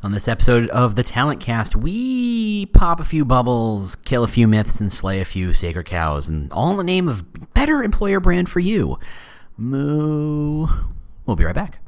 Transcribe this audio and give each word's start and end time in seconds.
On 0.00 0.12
this 0.12 0.28
episode 0.28 0.68
of 0.68 0.94
the 0.94 1.02
Talent 1.02 1.40
Cast, 1.40 1.74
we 1.74 2.66
pop 2.66 3.00
a 3.00 3.04
few 3.04 3.24
bubbles, 3.24 3.96
kill 3.96 4.22
a 4.22 4.28
few 4.28 4.46
myths, 4.46 4.80
and 4.80 4.92
slay 4.92 5.20
a 5.20 5.24
few 5.24 5.52
sacred 5.52 5.86
cows, 5.86 6.28
and 6.28 6.52
all 6.52 6.70
in 6.70 6.76
the 6.76 6.84
name 6.84 7.08
of 7.08 7.52
better 7.52 7.82
employer 7.82 8.20
brand 8.20 8.48
for 8.48 8.60
you. 8.60 8.96
Moo. 9.56 10.68
We'll 11.26 11.34
be 11.34 11.44
right 11.44 11.54
back. 11.54 11.80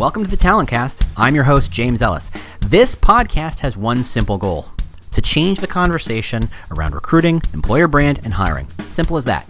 Welcome 0.00 0.24
to 0.24 0.30
the 0.30 0.36
Talent 0.36 0.68
Cast. 0.68 1.04
I'm 1.16 1.36
your 1.36 1.44
host, 1.44 1.70
James 1.70 2.02
Ellis. 2.02 2.28
This 2.60 2.96
podcast 2.96 3.60
has 3.60 3.76
one 3.76 4.02
simple 4.02 4.36
goal 4.36 4.66
to 5.12 5.22
change 5.22 5.60
the 5.60 5.68
conversation 5.68 6.50
around 6.72 6.96
recruiting, 6.96 7.40
employer 7.54 7.86
brand, 7.86 8.20
and 8.24 8.34
hiring. 8.34 8.68
Simple 8.88 9.16
as 9.16 9.26
that. 9.26 9.48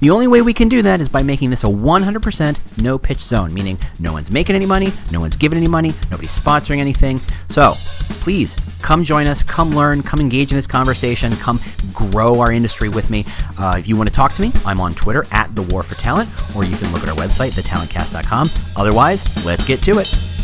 The 0.00 0.10
only 0.10 0.26
way 0.26 0.42
we 0.42 0.52
can 0.52 0.68
do 0.68 0.82
that 0.82 1.00
is 1.00 1.08
by 1.08 1.22
making 1.22 1.50
this 1.50 1.64
a 1.64 1.68
100% 1.68 2.82
no 2.82 2.98
pitch 2.98 3.22
zone, 3.22 3.54
meaning 3.54 3.78
no 3.98 4.12
one's 4.12 4.30
making 4.30 4.54
any 4.54 4.66
money, 4.66 4.88
no 5.10 5.20
one's 5.20 5.36
giving 5.36 5.56
any 5.56 5.68
money, 5.68 5.94
nobody's 6.10 6.38
sponsoring 6.38 6.78
anything. 6.78 7.18
So 7.48 7.72
please 8.20 8.56
come 8.82 9.04
join 9.04 9.26
us, 9.26 9.42
come 9.42 9.70
learn, 9.70 10.02
come 10.02 10.20
engage 10.20 10.50
in 10.50 10.56
this 10.56 10.66
conversation, 10.66 11.34
come 11.36 11.58
grow 11.92 12.40
our 12.40 12.52
industry 12.52 12.88
with 12.88 13.10
me. 13.10 13.24
Uh, 13.58 13.76
if 13.78 13.88
you 13.88 13.96
want 13.96 14.08
to 14.08 14.14
talk 14.14 14.32
to 14.32 14.42
me, 14.42 14.50
I'm 14.64 14.80
on 14.80 14.94
Twitter 14.94 15.24
at 15.32 15.54
The 15.54 15.62
War 15.62 15.82
for 15.82 15.94
Talent, 15.94 16.28
or 16.54 16.64
you 16.64 16.76
can 16.76 16.92
look 16.92 17.02
at 17.02 17.08
our 17.08 17.16
website, 17.16 17.58
thetalentcast.com. 17.58 18.48
Otherwise, 18.76 19.44
let's 19.46 19.66
get 19.66 19.80
to 19.80 19.98
it. 19.98 20.35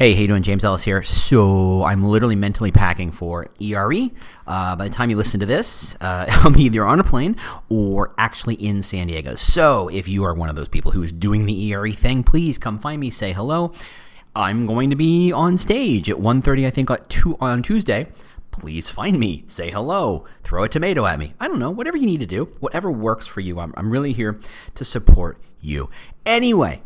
Hey, 0.00 0.14
how 0.14 0.22
you 0.22 0.28
doing? 0.28 0.42
James 0.42 0.64
Ellis 0.64 0.84
here. 0.84 1.02
So 1.02 1.84
I'm 1.84 2.02
literally 2.02 2.34
mentally 2.34 2.72
packing 2.72 3.10
for 3.10 3.48
ERE. 3.60 4.08
Uh, 4.46 4.74
by 4.74 4.88
the 4.88 4.94
time 4.94 5.10
you 5.10 5.16
listen 5.18 5.40
to 5.40 5.44
this, 5.44 5.94
uh, 6.00 6.24
I'm 6.42 6.58
either 6.58 6.86
on 6.86 7.00
a 7.00 7.04
plane 7.04 7.36
or 7.68 8.14
actually 8.16 8.54
in 8.54 8.82
San 8.82 9.08
Diego. 9.08 9.34
So 9.34 9.88
if 9.88 10.08
you 10.08 10.24
are 10.24 10.32
one 10.32 10.48
of 10.48 10.56
those 10.56 10.70
people 10.70 10.92
who 10.92 11.02
is 11.02 11.12
doing 11.12 11.44
the 11.44 11.70
ERE 11.70 11.92
thing, 11.92 12.24
please 12.24 12.56
come 12.56 12.78
find 12.78 12.98
me. 12.98 13.10
Say 13.10 13.34
hello. 13.34 13.74
I'm 14.34 14.64
going 14.64 14.88
to 14.88 14.96
be 14.96 15.32
on 15.32 15.58
stage 15.58 16.08
at 16.08 16.16
1.30, 16.16 16.66
I 16.66 16.70
think, 16.70 16.88
on 17.42 17.62
Tuesday. 17.62 18.06
Please 18.52 18.88
find 18.88 19.20
me. 19.20 19.44
Say 19.48 19.70
hello. 19.70 20.24
Throw 20.44 20.62
a 20.62 20.68
tomato 20.70 21.04
at 21.04 21.18
me. 21.18 21.34
I 21.38 21.46
don't 21.46 21.58
know. 21.58 21.70
Whatever 21.70 21.98
you 21.98 22.06
need 22.06 22.20
to 22.20 22.26
do. 22.26 22.46
Whatever 22.60 22.90
works 22.90 23.26
for 23.26 23.40
you. 23.40 23.60
I'm, 23.60 23.74
I'm 23.76 23.90
really 23.90 24.14
here 24.14 24.40
to 24.76 24.82
support 24.82 25.36
you. 25.60 25.90
Anyway, 26.24 26.80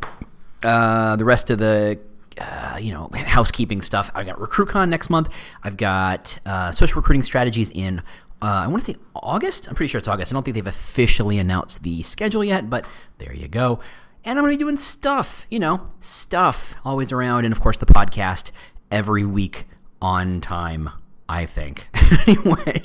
uh, 0.64 1.14
the 1.14 1.24
rest 1.24 1.48
of 1.50 1.60
the 1.60 2.00
uh, 2.38 2.77
you 2.80 2.92
know, 2.92 3.10
housekeeping 3.14 3.82
stuff. 3.82 4.10
I've 4.14 4.27
got 4.27 4.38
RecruitCon 4.38 4.88
next 4.88 5.10
month. 5.10 5.28
I've 5.62 5.77
got 5.77 6.38
uh, 6.46 6.72
social 6.72 6.96
recruiting 7.00 7.22
strategies 7.22 7.70
in, 7.70 8.00
uh, 8.42 8.64
I 8.64 8.66
want 8.66 8.84
to 8.84 8.92
say 8.92 8.98
August. 9.14 9.68
I'm 9.68 9.74
pretty 9.74 9.90
sure 9.90 9.98
it's 9.98 10.08
August. 10.08 10.32
I 10.32 10.34
don't 10.34 10.42
think 10.42 10.55
they've 10.55 10.66
officially 10.66 11.38
announced 11.38 11.82
the 11.82 12.02
schedule 12.02 12.44
yet, 12.44 12.68
but 12.68 12.84
there 13.18 13.34
you 13.34 13.48
go. 13.48 13.80
And 14.24 14.38
I'm 14.38 14.44
going 14.44 14.52
to 14.52 14.58
be 14.58 14.64
doing 14.64 14.78
stuff, 14.78 15.46
you 15.50 15.58
know, 15.58 15.84
stuff 16.00 16.74
always 16.84 17.12
around. 17.12 17.44
And 17.44 17.52
of 17.52 17.60
course, 17.60 17.78
the 17.78 17.86
podcast 17.86 18.50
every 18.90 19.24
week 19.24 19.66
on 20.00 20.40
time, 20.40 20.90
I 21.28 21.46
think. 21.46 21.88
anyway, 22.27 22.82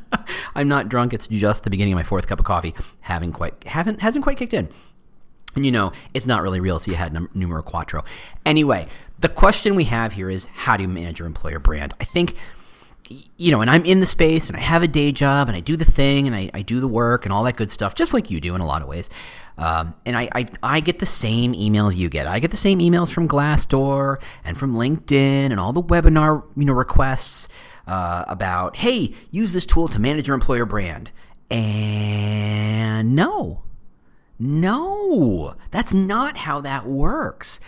I'm 0.54 0.68
not 0.68 0.88
drunk. 0.88 1.12
It's 1.12 1.26
just 1.26 1.64
the 1.64 1.70
beginning 1.70 1.94
of 1.94 1.96
my 1.96 2.04
fourth 2.04 2.26
cup 2.26 2.38
of 2.38 2.44
coffee. 2.44 2.74
Haven't 3.00 3.32
quite, 3.32 3.64
haven't, 3.64 4.00
hasn't 4.00 4.22
quite 4.22 4.38
kicked 4.38 4.54
in. 4.54 4.68
And 5.54 5.66
you 5.66 5.72
know, 5.72 5.92
it's 6.14 6.26
not 6.26 6.42
really 6.42 6.60
real 6.60 6.76
if 6.76 6.88
you 6.88 6.94
had 6.94 7.12
num- 7.12 7.30
numero 7.34 7.62
quattro. 7.62 8.04
Anyway, 8.46 8.86
the 9.20 9.28
question 9.28 9.74
we 9.74 9.84
have 9.84 10.14
here 10.14 10.30
is 10.30 10.46
how 10.46 10.76
do 10.76 10.82
you 10.82 10.88
manage 10.88 11.18
your 11.18 11.26
employer 11.26 11.58
brand? 11.58 11.94
I 12.00 12.04
think, 12.04 12.34
you 13.36 13.50
know, 13.50 13.60
and 13.60 13.70
I'm 13.70 13.84
in 13.84 14.00
the 14.00 14.06
space 14.06 14.48
and 14.48 14.56
I 14.56 14.60
have 14.60 14.82
a 14.82 14.88
day 14.88 15.12
job 15.12 15.48
and 15.48 15.56
I 15.56 15.60
do 15.60 15.76
the 15.76 15.84
thing 15.84 16.26
and 16.26 16.34
I, 16.34 16.50
I 16.54 16.62
do 16.62 16.80
the 16.80 16.88
work 16.88 17.24
and 17.24 17.32
all 17.32 17.44
that 17.44 17.56
good 17.56 17.70
stuff, 17.70 17.94
just 17.94 18.14
like 18.14 18.30
you 18.30 18.40
do 18.40 18.54
in 18.54 18.60
a 18.60 18.66
lot 18.66 18.82
of 18.82 18.88
ways. 18.88 19.10
Um, 19.58 19.94
and 20.06 20.16
I, 20.16 20.28
I, 20.34 20.46
I 20.62 20.80
get 20.80 20.98
the 20.98 21.06
same 21.06 21.52
emails 21.52 21.94
you 21.94 22.08
get. 22.08 22.26
I 22.26 22.38
get 22.38 22.50
the 22.50 22.56
same 22.56 22.78
emails 22.78 23.12
from 23.12 23.28
Glassdoor 23.28 24.20
and 24.44 24.56
from 24.56 24.74
LinkedIn 24.74 25.50
and 25.50 25.60
all 25.60 25.72
the 25.72 25.82
webinar 25.82 26.42
you 26.56 26.64
know 26.64 26.72
requests 26.72 27.48
uh, 27.86 28.24
about, 28.28 28.76
hey, 28.76 29.12
use 29.30 29.52
this 29.52 29.66
tool 29.66 29.88
to 29.88 30.00
manage 30.00 30.26
your 30.26 30.34
employer 30.34 30.64
brand. 30.64 31.10
And 31.50 33.14
no, 33.14 33.62
no, 34.38 35.54
that's 35.70 35.92
not 35.92 36.38
how 36.38 36.60
that 36.60 36.86
works. 36.86 37.60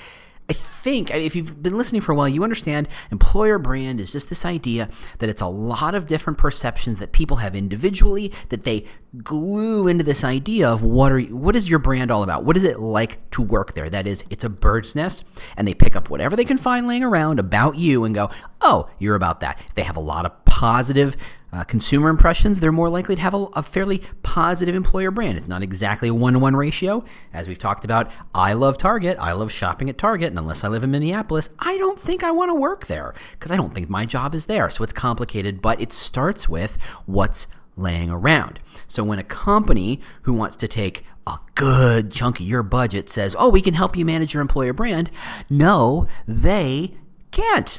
I 0.46 0.52
think 0.52 1.10
if 1.10 1.34
you've 1.34 1.62
been 1.62 1.78
listening 1.78 2.02
for 2.02 2.12
a 2.12 2.14
while, 2.14 2.28
you 2.28 2.44
understand 2.44 2.86
employer 3.10 3.58
brand 3.58 3.98
is 3.98 4.12
just 4.12 4.28
this 4.28 4.44
idea 4.44 4.90
that 5.18 5.30
it's 5.30 5.40
a 5.40 5.46
lot 5.46 5.94
of 5.94 6.06
different 6.06 6.38
perceptions 6.38 6.98
that 6.98 7.12
people 7.12 7.38
have 7.38 7.56
individually 7.56 8.30
that 8.50 8.64
they 8.64 8.84
glue 9.22 9.88
into 9.88 10.04
this 10.04 10.22
idea 10.22 10.68
of 10.68 10.82
what 10.82 11.12
are 11.12 11.20
what 11.22 11.56
is 11.56 11.70
your 11.70 11.78
brand 11.78 12.10
all 12.10 12.22
about? 12.22 12.44
What 12.44 12.58
is 12.58 12.64
it 12.64 12.78
like 12.78 13.30
to 13.30 13.40
work 13.40 13.72
there? 13.72 13.88
That 13.88 14.06
is, 14.06 14.22
it's 14.28 14.44
a 14.44 14.50
bird's 14.50 14.94
nest, 14.94 15.24
and 15.56 15.66
they 15.66 15.72
pick 15.72 15.96
up 15.96 16.10
whatever 16.10 16.36
they 16.36 16.44
can 16.44 16.58
find 16.58 16.86
laying 16.86 17.04
around 17.04 17.38
about 17.38 17.78
you 17.78 18.04
and 18.04 18.14
go, 18.14 18.28
"Oh, 18.60 18.90
you're 18.98 19.16
about 19.16 19.40
that." 19.40 19.58
They 19.76 19.82
have 19.82 19.96
a 19.96 20.00
lot 20.00 20.26
of 20.26 20.44
positive 20.44 21.16
uh, 21.54 21.62
consumer 21.62 22.08
impressions, 22.08 22.58
they're 22.58 22.72
more 22.72 22.88
likely 22.88 23.14
to 23.14 23.20
have 23.22 23.32
a, 23.32 23.44
a, 23.52 23.62
fairly 23.62 24.02
positive 24.24 24.74
employer 24.74 25.12
brand. 25.12 25.38
It's 25.38 25.46
not 25.46 25.62
exactly 25.62 26.08
a 26.08 26.14
one 26.14 26.32
to 26.32 26.40
one 26.40 26.56
ratio. 26.56 27.04
As 27.32 27.46
we've 27.46 27.58
talked 27.58 27.84
about, 27.84 28.10
I 28.34 28.54
love 28.54 28.76
Target. 28.76 29.16
I 29.20 29.32
love 29.32 29.52
shopping 29.52 29.88
at 29.88 29.96
Target. 29.96 30.30
And 30.30 30.38
unless 30.38 30.64
I 30.64 30.68
live 30.68 30.82
in 30.82 30.90
Minneapolis, 30.90 31.48
I 31.60 31.78
don't 31.78 32.00
think 32.00 32.24
I 32.24 32.32
want 32.32 32.50
to 32.50 32.54
work 32.56 32.88
there 32.88 33.14
because 33.32 33.52
I 33.52 33.56
don't 33.56 33.72
think 33.72 33.88
my 33.88 34.04
job 34.04 34.34
is 34.34 34.46
there. 34.46 34.68
So 34.68 34.82
it's 34.82 34.92
complicated, 34.92 35.62
but 35.62 35.80
it 35.80 35.92
starts 35.92 36.48
with 36.48 36.76
what's 37.06 37.46
laying 37.76 38.10
around. 38.10 38.58
So 38.88 39.04
when 39.04 39.20
a 39.20 39.24
company 39.24 40.00
who 40.22 40.32
wants 40.32 40.56
to 40.56 40.66
take 40.66 41.04
a 41.24 41.38
good 41.54 42.10
chunk 42.10 42.40
of 42.40 42.46
your 42.46 42.64
budget 42.64 43.08
says, 43.08 43.36
oh, 43.38 43.48
we 43.48 43.62
can 43.62 43.74
help 43.74 43.96
you 43.96 44.04
manage 44.04 44.34
your 44.34 44.40
employer 44.40 44.72
brand, 44.72 45.08
no, 45.48 46.08
they 46.26 46.96
can't. 47.30 47.78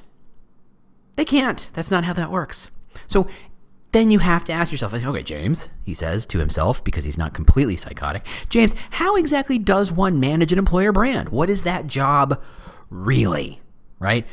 They 1.18 1.26
can't. 1.26 1.70
That's 1.74 1.92
not 1.92 2.06
how 2.06 2.14
that 2.14 2.32
works. 2.32 2.72
So 3.08 3.28
then 3.96 4.12
you 4.12 4.20
have 4.20 4.44
to 4.44 4.52
ask 4.52 4.74
yourself, 4.74 4.94
okay, 4.94 5.24
James, 5.24 5.70
he 5.84 5.94
says 5.94 6.26
to 6.26 6.40
himself 6.40 6.84
because 6.84 7.06
he's 7.06 7.18
not 7.18 7.34
completely 7.34 7.78
psychotic. 7.78 8.26
James, 8.50 8.76
how 8.92 9.16
exactly 9.16 9.58
does 9.58 9.90
one 9.90 10.20
manage 10.20 10.52
an 10.52 10.60
employer 10.60 10.92
brand? 10.92 11.30
What 11.30 11.50
is 11.50 11.64
that 11.64 11.88
job 11.88 12.44
really? 12.90 13.62
Right? 13.98 14.28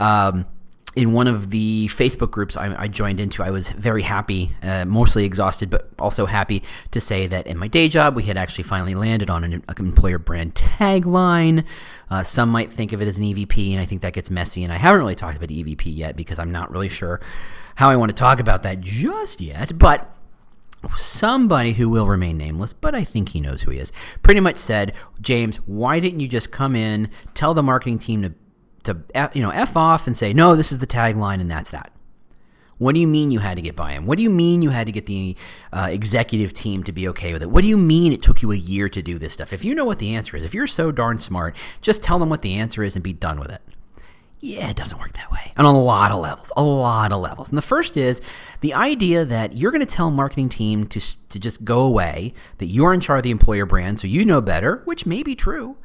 Um, 0.00 0.46
in 0.94 1.12
one 1.12 1.26
of 1.26 1.50
the 1.50 1.88
Facebook 1.88 2.30
groups 2.30 2.56
I, 2.56 2.82
I, 2.82 2.88
joined 2.88 3.18
into, 3.18 3.42
I 3.42 3.50
was 3.50 3.70
very 3.70 4.02
happy, 4.02 4.54
uh, 4.62 4.84
mostly 4.84 5.24
exhausted, 5.24 5.70
but 5.70 5.88
also 5.98 6.26
happy 6.26 6.62
to 6.90 7.00
say 7.00 7.26
that 7.26 7.46
in 7.46 7.56
my 7.56 7.68
day 7.68 7.88
job, 7.88 8.14
we 8.14 8.24
had 8.24 8.36
actually 8.36 8.64
finally 8.64 8.94
landed 8.94 9.30
on 9.30 9.44
an, 9.44 9.64
employer 9.78 10.18
brand 10.18 10.54
tagline. 10.54 11.64
Uh, 12.10 12.22
some 12.22 12.50
might 12.50 12.70
think 12.70 12.92
of 12.92 13.00
it 13.00 13.08
as 13.08 13.18
an 13.18 13.24
EVP, 13.24 13.72
and 13.72 13.80
I 13.80 13.86
think 13.86 14.02
that 14.02 14.12
gets 14.12 14.30
messy. 14.30 14.64
And 14.64 14.72
I 14.72 14.76
haven't 14.76 15.00
really 15.00 15.14
talked 15.14 15.36
about 15.36 15.48
EVP 15.48 15.84
yet 15.86 16.14
because 16.14 16.38
I'm 16.38 16.52
not 16.52 16.70
really 16.70 16.90
sure 16.90 17.20
how 17.76 17.88
I 17.88 17.96
want 17.96 18.10
to 18.10 18.14
talk 18.14 18.38
about 18.38 18.62
that 18.64 18.80
just 18.80 19.40
yet, 19.40 19.78
but 19.78 20.14
somebody 20.96 21.72
who 21.74 21.88
will 21.88 22.06
remain 22.06 22.36
nameless, 22.36 22.72
but 22.72 22.94
I 22.94 23.04
think 23.04 23.30
he 23.30 23.40
knows 23.40 23.62
who 23.62 23.70
he 23.70 23.78
is, 23.78 23.92
pretty 24.22 24.40
much 24.40 24.58
said, 24.58 24.92
James, 25.20 25.56
why 25.56 26.00
didn't 26.00 26.20
you 26.20 26.28
just 26.28 26.52
come 26.52 26.74
in, 26.74 27.08
tell 27.34 27.54
the 27.54 27.62
marketing 27.62 27.98
team 27.98 28.22
to, 28.22 28.34
to 28.84 29.30
you 29.34 29.42
know, 29.42 29.50
F 29.50 29.76
off 29.76 30.06
and 30.06 30.16
say, 30.16 30.32
no, 30.32 30.56
this 30.56 30.72
is 30.72 30.78
the 30.78 30.86
tagline 30.86 31.40
and 31.40 31.50
that's 31.50 31.70
that? 31.70 31.92
What 32.78 32.94
do 32.94 33.00
you 33.00 33.06
mean 33.06 33.30
you 33.30 33.38
had 33.38 33.56
to 33.58 33.62
get 33.62 33.76
buy-in? 33.76 34.06
What 34.06 34.18
do 34.18 34.24
you 34.24 34.30
mean 34.30 34.60
you 34.60 34.70
had 34.70 34.86
to 34.86 34.92
get 34.92 35.06
the 35.06 35.36
uh, 35.72 35.88
executive 35.90 36.52
team 36.52 36.82
to 36.82 36.90
be 36.92 37.06
okay 37.08 37.32
with 37.32 37.42
it? 37.42 37.50
What 37.50 37.62
do 37.62 37.68
you 37.68 37.76
mean 37.76 38.12
it 38.12 38.22
took 38.22 38.42
you 38.42 38.50
a 38.50 38.56
year 38.56 38.88
to 38.88 39.00
do 39.00 39.18
this 39.18 39.34
stuff? 39.34 39.52
If 39.52 39.64
you 39.64 39.72
know 39.74 39.84
what 39.84 40.00
the 40.00 40.14
answer 40.14 40.36
is, 40.36 40.42
if 40.42 40.52
you're 40.52 40.66
so 40.66 40.90
darn 40.90 41.18
smart, 41.18 41.54
just 41.80 42.02
tell 42.02 42.18
them 42.18 42.28
what 42.28 42.42
the 42.42 42.54
answer 42.54 42.82
is 42.82 42.96
and 42.96 43.02
be 43.02 43.12
done 43.12 43.38
with 43.38 43.50
it 43.50 43.62
yeah, 44.44 44.68
it 44.70 44.76
doesn't 44.76 44.98
work 44.98 45.12
that 45.12 45.30
way. 45.30 45.52
And 45.56 45.68
on 45.68 45.76
a 45.76 45.80
lot 45.80 46.10
of 46.10 46.18
levels, 46.18 46.50
a 46.56 46.64
lot 46.64 47.12
of 47.12 47.20
levels. 47.20 47.48
And 47.48 47.56
the 47.56 47.62
first 47.62 47.96
is 47.96 48.20
the 48.60 48.74
idea 48.74 49.24
that 49.24 49.56
you're 49.56 49.70
going 49.70 49.86
to 49.86 49.86
tell 49.86 50.10
marketing 50.10 50.48
team 50.48 50.84
to, 50.88 51.00
to 51.28 51.38
just 51.38 51.64
go 51.64 51.86
away, 51.86 52.34
that 52.58 52.66
you're 52.66 52.92
in 52.92 53.00
charge 53.00 53.20
of 53.20 53.22
the 53.22 53.30
employer 53.30 53.64
brand, 53.64 54.00
so 54.00 54.08
you 54.08 54.24
know 54.24 54.40
better, 54.40 54.82
which 54.84 55.06
may 55.06 55.22
be 55.22 55.36
true, 55.36 55.76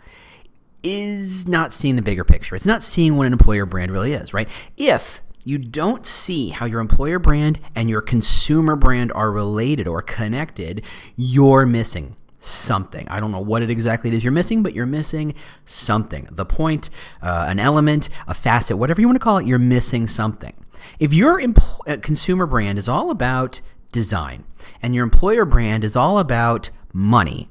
is 0.83 1.47
not 1.47 1.73
seeing 1.73 1.95
the 1.95 2.01
bigger 2.01 2.23
picture. 2.23 2.55
It's 2.55 2.65
not 2.65 2.83
seeing 2.83 3.17
what 3.17 3.27
an 3.27 3.33
employer 3.33 3.65
brand 3.65 3.91
really 3.91 4.13
is, 4.13 4.33
right? 4.33 4.47
If 4.77 5.21
you 5.43 5.57
don't 5.57 6.05
see 6.05 6.49
how 6.49 6.65
your 6.65 6.81
employer 6.81 7.19
brand 7.19 7.59
and 7.73 7.89
your 7.89 8.01
consumer 8.01 8.75
brand 8.75 9.11
are 9.13 9.31
related 9.31 9.87
or 9.87 10.01
connected, 10.01 10.83
you're 11.15 11.65
missing 11.65 12.15
something. 12.39 13.07
I 13.09 13.19
don't 13.19 13.31
know 13.31 13.39
what 13.39 13.61
it 13.61 13.69
exactly 13.69 14.11
is 14.13 14.23
you're 14.23 14.31
missing, 14.31 14.61
but 14.61 14.73
you're 14.73 14.85
missing 14.85 15.33
something. 15.65 16.27
The 16.31 16.45
point, 16.45 16.89
uh, 17.21 17.45
an 17.47 17.59
element, 17.59 18.09
a 18.27 18.33
facet, 18.33 18.77
whatever 18.77 19.01
you 19.01 19.07
want 19.07 19.15
to 19.15 19.23
call 19.23 19.37
it, 19.37 19.45
you're 19.45 19.59
missing 19.59 20.07
something. 20.07 20.53
If 20.99 21.13
your 21.13 21.41
uh, 21.41 21.97
consumer 22.01 22.45
brand 22.45 22.77
is 22.77 22.87
all 22.87 23.09
about 23.09 23.61
design 23.91 24.43
and 24.81 24.93
your 24.93 25.03
employer 25.03 25.45
brand 25.45 25.83
is 25.83 25.95
all 25.95 26.19
about 26.19 26.69
money, 26.93 27.49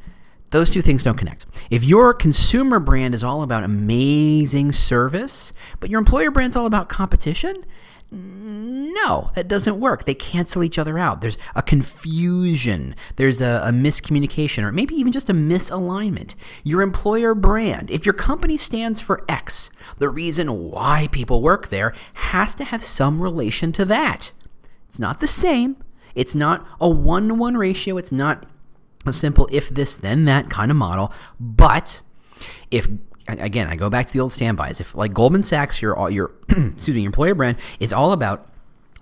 those 0.50 0.70
two 0.70 0.82
things 0.82 1.02
don't 1.02 1.18
connect. 1.18 1.44
If 1.70 1.84
your 1.84 2.14
consumer 2.14 2.78
brand 2.78 3.14
is 3.14 3.24
all 3.24 3.42
about 3.42 3.64
amazing 3.64 4.72
service, 4.72 5.52
but 5.80 5.90
your 5.90 5.98
employer 5.98 6.30
brand's 6.30 6.56
all 6.56 6.66
about 6.66 6.88
competition, 6.88 7.64
No, 8.12 9.30
that 9.34 9.48
doesn't 9.48 9.80
work. 9.80 10.04
They 10.04 10.14
cancel 10.14 10.62
each 10.62 10.78
other 10.78 10.96
out. 10.96 11.20
There's 11.20 11.36
a 11.56 11.62
confusion, 11.62 12.94
there's 13.16 13.40
a, 13.40 13.60
a, 13.64 13.72
miscommunication, 13.72 14.62
or 14.62 14.70
maybe 14.70 14.94
even 14.94 15.12
just 15.12 15.28
a 15.28 15.34
misalignment. 15.34 16.36
Your 16.62 16.82
employer 16.82 17.34
brand, 17.34 17.90
if 17.90 18.06
your 18.06 18.14
company 18.14 18.56
stands 18.56 19.00
for 19.00 19.24
X, 19.28 19.70
the 19.98 20.08
reason 20.08 20.70
why 20.70 21.08
people 21.10 21.42
work 21.42 21.68
there 21.68 21.92
has 22.14 22.54
to 22.54 22.64
have 22.64 22.82
some 22.82 23.20
relation 23.20 23.72
to 23.72 23.84
that. 23.86 24.30
It's 24.88 25.00
not 25.00 25.20
the 25.20 25.26
same, 25.26 25.76
it's 26.14 26.34
not 26.34 26.64
a 26.80 26.88
one 26.88 27.26
to 27.28 27.34
one 27.34 27.56
ratio, 27.56 27.98
it's 27.98 28.12
not 28.12 28.46
a 29.08 29.12
simple 29.12 29.48
if 29.52 29.68
this, 29.68 29.96
then 29.96 30.24
that 30.26 30.50
kind 30.50 30.70
of 30.70 30.76
model, 30.76 31.12
but 31.40 32.02
if 32.70 32.88
again, 33.28 33.68
I 33.68 33.76
go 33.76 33.90
back 33.90 34.06
to 34.06 34.12
the 34.12 34.20
old 34.20 34.32
standbys. 34.32 34.80
If 34.80 34.94
like 34.94 35.12
Goldman 35.12 35.42
Sachs, 35.42 35.82
your 35.82 36.10
your 36.10 36.32
excuse 36.48 36.88
me, 36.88 37.04
employer 37.04 37.34
brand 37.34 37.58
is 37.80 37.92
all 37.92 38.12
about 38.12 38.46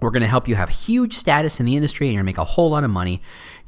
we're 0.00 0.10
going 0.10 0.22
to 0.22 0.28
help 0.28 0.48
you 0.48 0.54
have 0.54 0.68
huge 0.68 1.14
status 1.14 1.60
in 1.60 1.66
the 1.66 1.76
industry 1.76 2.06
and 2.06 2.14
you're 2.14 2.22
going 2.22 2.34
to 2.34 2.38
make 2.40 2.46
a 2.46 2.52
whole 2.52 2.70
lot 2.70 2.84
of 2.84 2.90
money. 2.90 3.22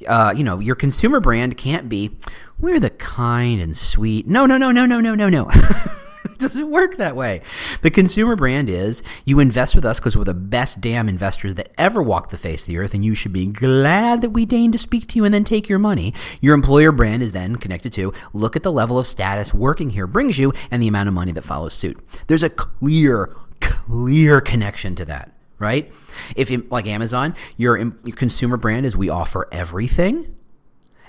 Uh, 0.06 0.34
you 0.36 0.44
know, 0.44 0.58
your 0.60 0.74
consumer 0.74 1.20
brand 1.20 1.56
can't 1.56 1.88
be 1.88 2.16
we're 2.58 2.80
the 2.80 2.90
kind 2.90 3.60
and 3.60 3.76
sweet. 3.76 4.26
No, 4.26 4.44
no, 4.46 4.58
no, 4.58 4.70
no, 4.70 4.84
no, 4.86 5.00
no, 5.00 5.14
no, 5.14 5.28
no. 5.28 5.50
doesn't 6.40 6.70
work 6.70 6.96
that 6.96 7.16
way. 7.16 7.40
The 7.82 7.90
consumer 7.90 8.36
brand 8.36 8.68
is 8.68 9.02
you 9.24 9.40
invest 9.40 9.74
with 9.74 9.84
us 9.84 9.98
because 9.98 10.16
we're 10.16 10.24
the 10.24 10.34
best 10.34 10.80
damn 10.80 11.08
investors 11.08 11.54
that 11.54 11.72
ever 11.78 12.02
walked 12.02 12.30
the 12.30 12.36
face 12.36 12.62
of 12.62 12.68
the 12.68 12.78
earth, 12.78 12.94
and 12.94 13.04
you 13.04 13.14
should 13.14 13.32
be 13.32 13.46
glad 13.46 14.20
that 14.22 14.30
we 14.30 14.44
deign 14.44 14.72
to 14.72 14.78
speak 14.78 15.06
to 15.08 15.16
you 15.16 15.24
and 15.24 15.32
then 15.32 15.44
take 15.44 15.68
your 15.68 15.78
money. 15.78 16.12
Your 16.40 16.54
employer 16.54 16.92
brand 16.92 17.22
is 17.22 17.32
then 17.32 17.56
connected 17.56 17.92
to 17.94 18.12
look 18.32 18.56
at 18.56 18.62
the 18.62 18.72
level 18.72 18.98
of 18.98 19.06
status 19.06 19.54
working 19.54 19.90
here 19.90 20.06
brings 20.06 20.38
you 20.38 20.52
and 20.70 20.82
the 20.82 20.88
amount 20.88 21.08
of 21.08 21.14
money 21.14 21.32
that 21.32 21.42
follows 21.42 21.74
suit. 21.74 21.98
There's 22.26 22.42
a 22.42 22.50
clear, 22.50 23.34
clear 23.60 24.40
connection 24.40 24.94
to 24.96 25.04
that 25.06 25.32
right? 25.58 25.90
If 26.36 26.50
like 26.70 26.86
Amazon, 26.86 27.34
your, 27.56 27.78
your 27.78 28.14
consumer 28.14 28.58
brand 28.58 28.84
is 28.84 28.94
we 28.94 29.08
offer 29.08 29.48
everything 29.50 30.35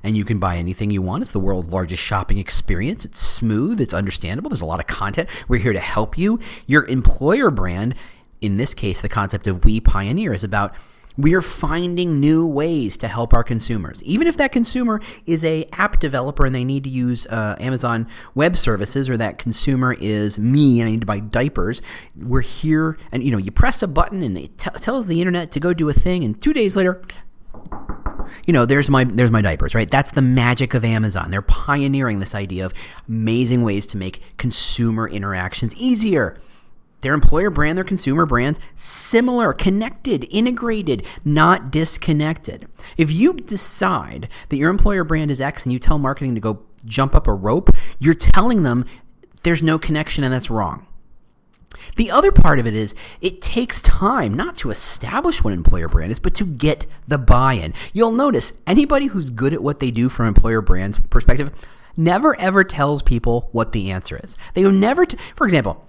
and 0.03 0.15
you 0.15 0.25
can 0.25 0.39
buy 0.39 0.57
anything 0.57 0.91
you 0.91 1.01
want. 1.01 1.23
It's 1.23 1.31
the 1.31 1.39
world's 1.39 1.69
largest 1.69 2.03
shopping 2.03 2.37
experience. 2.37 3.05
It's 3.05 3.19
smooth, 3.19 3.81
it's 3.81 3.93
understandable. 3.93 4.49
There's 4.49 4.61
a 4.61 4.65
lot 4.65 4.79
of 4.79 4.87
content. 4.87 5.29
We're 5.47 5.59
here 5.59 5.73
to 5.73 5.79
help 5.79 6.17
you. 6.17 6.39
Your 6.65 6.85
employer 6.85 7.49
brand, 7.49 7.95
in 8.41 8.57
this 8.57 8.73
case, 8.73 9.01
the 9.01 9.09
concept 9.09 9.47
of 9.47 9.65
We 9.65 9.79
Pioneer 9.79 10.33
is 10.33 10.43
about 10.43 10.73
we 11.17 11.33
are 11.33 11.41
finding 11.41 12.19
new 12.19 12.45
ways 12.45 12.95
to 12.97 13.07
help 13.07 13.33
our 13.33 13.43
consumers. 13.43 14.03
Even 14.03 14.27
if 14.27 14.37
that 14.37 14.51
consumer 14.51 15.01
is 15.25 15.43
a 15.43 15.67
app 15.73 15.99
developer 15.99 16.45
and 16.45 16.53
they 16.53 16.63
need 16.63 16.83
to 16.83 16.89
use 16.89 17.25
uh, 17.27 17.55
Amazon 17.59 18.07
Web 18.35 18.55
Services, 18.55 19.09
or 19.09 19.17
that 19.17 19.39
consumer 19.39 19.95
is 19.99 20.37
me 20.37 20.79
and 20.79 20.87
I 20.87 20.91
need 20.91 20.99
to 21.01 21.07
buy 21.07 21.19
diapers, 21.19 21.81
we're 22.15 22.41
here. 22.41 22.97
And 23.11 23.23
you 23.23 23.31
know, 23.31 23.39
you 23.39 23.51
press 23.51 23.81
a 23.81 23.87
button 23.87 24.21
and 24.21 24.37
it 24.37 24.59
t- 24.59 24.69
tells 24.79 25.07
the 25.07 25.19
internet 25.19 25.51
to 25.53 25.59
go 25.59 25.73
do 25.73 25.89
a 25.89 25.93
thing, 25.93 26.23
and 26.23 26.39
two 26.39 26.53
days 26.53 26.75
later, 26.75 27.01
you 28.45 28.53
know, 28.53 28.65
there's 28.65 28.89
my 28.89 29.03
there's 29.03 29.31
my 29.31 29.41
diapers, 29.41 29.75
right? 29.75 29.89
That's 29.89 30.11
the 30.11 30.21
magic 30.21 30.73
of 30.73 30.83
Amazon. 30.83 31.31
They're 31.31 31.41
pioneering 31.41 32.19
this 32.19 32.35
idea 32.35 32.65
of 32.65 32.73
amazing 33.07 33.63
ways 33.63 33.87
to 33.87 33.97
make 33.97 34.21
consumer 34.37 35.07
interactions 35.07 35.75
easier. 35.75 36.37
Their 37.01 37.13
employer 37.13 37.51
brand, 37.51 37.77
their 37.77 37.85
consumer 37.85 38.25
brands, 38.25 38.59
similar, 38.75 39.53
connected, 39.53 40.27
integrated, 40.31 41.05
not 41.23 41.71
disconnected. 41.71 42.67
If 42.97 43.11
you 43.11 43.33
decide 43.33 44.27
that 44.49 44.57
your 44.57 44.71
employer 44.71 45.03
brand 45.03 45.29
is 45.29 45.39
X 45.39 45.63
and 45.63 45.71
you 45.71 45.79
tell 45.79 45.99
marketing 45.99 46.33
to 46.35 46.41
go 46.41 46.63
jump 46.85 47.13
up 47.13 47.27
a 47.27 47.33
rope, 47.33 47.69
you're 47.99 48.15
telling 48.15 48.63
them 48.63 48.83
there's 49.43 49.61
no 49.61 49.77
connection 49.77 50.23
and 50.23 50.33
that's 50.33 50.49
wrong. 50.49 50.87
The 51.95 52.11
other 52.11 52.31
part 52.31 52.59
of 52.59 52.67
it 52.67 52.75
is 52.75 52.95
it 53.21 53.41
takes 53.41 53.81
time 53.81 54.33
not 54.33 54.55
to 54.57 54.69
establish 54.69 55.43
what 55.43 55.53
an 55.53 55.59
employer 55.59 55.87
brand 55.87 56.11
is, 56.11 56.19
but 56.19 56.35
to 56.35 56.45
get 56.45 56.85
the 57.07 57.17
buy 57.17 57.53
in. 57.53 57.73
You'll 57.93 58.11
notice 58.11 58.53
anybody 58.65 59.07
who's 59.07 59.29
good 59.29 59.53
at 59.53 59.63
what 59.63 59.79
they 59.79 59.91
do 59.91 60.09
from 60.09 60.27
employer 60.27 60.61
brand's 60.61 60.99
perspective 60.99 61.51
never 61.95 62.39
ever 62.39 62.63
tells 62.63 63.01
people 63.01 63.49
what 63.51 63.71
the 63.71 63.91
answer 63.91 64.19
is. 64.23 64.37
They 64.53 64.63
never, 64.63 65.05
t- 65.05 65.17
for 65.35 65.45
example, 65.45 65.85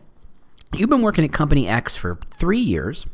you've 0.74 0.90
been 0.90 1.02
working 1.02 1.24
at 1.24 1.32
company 1.32 1.68
X 1.68 1.94
for 1.94 2.18
three 2.34 2.58
years. 2.58 3.06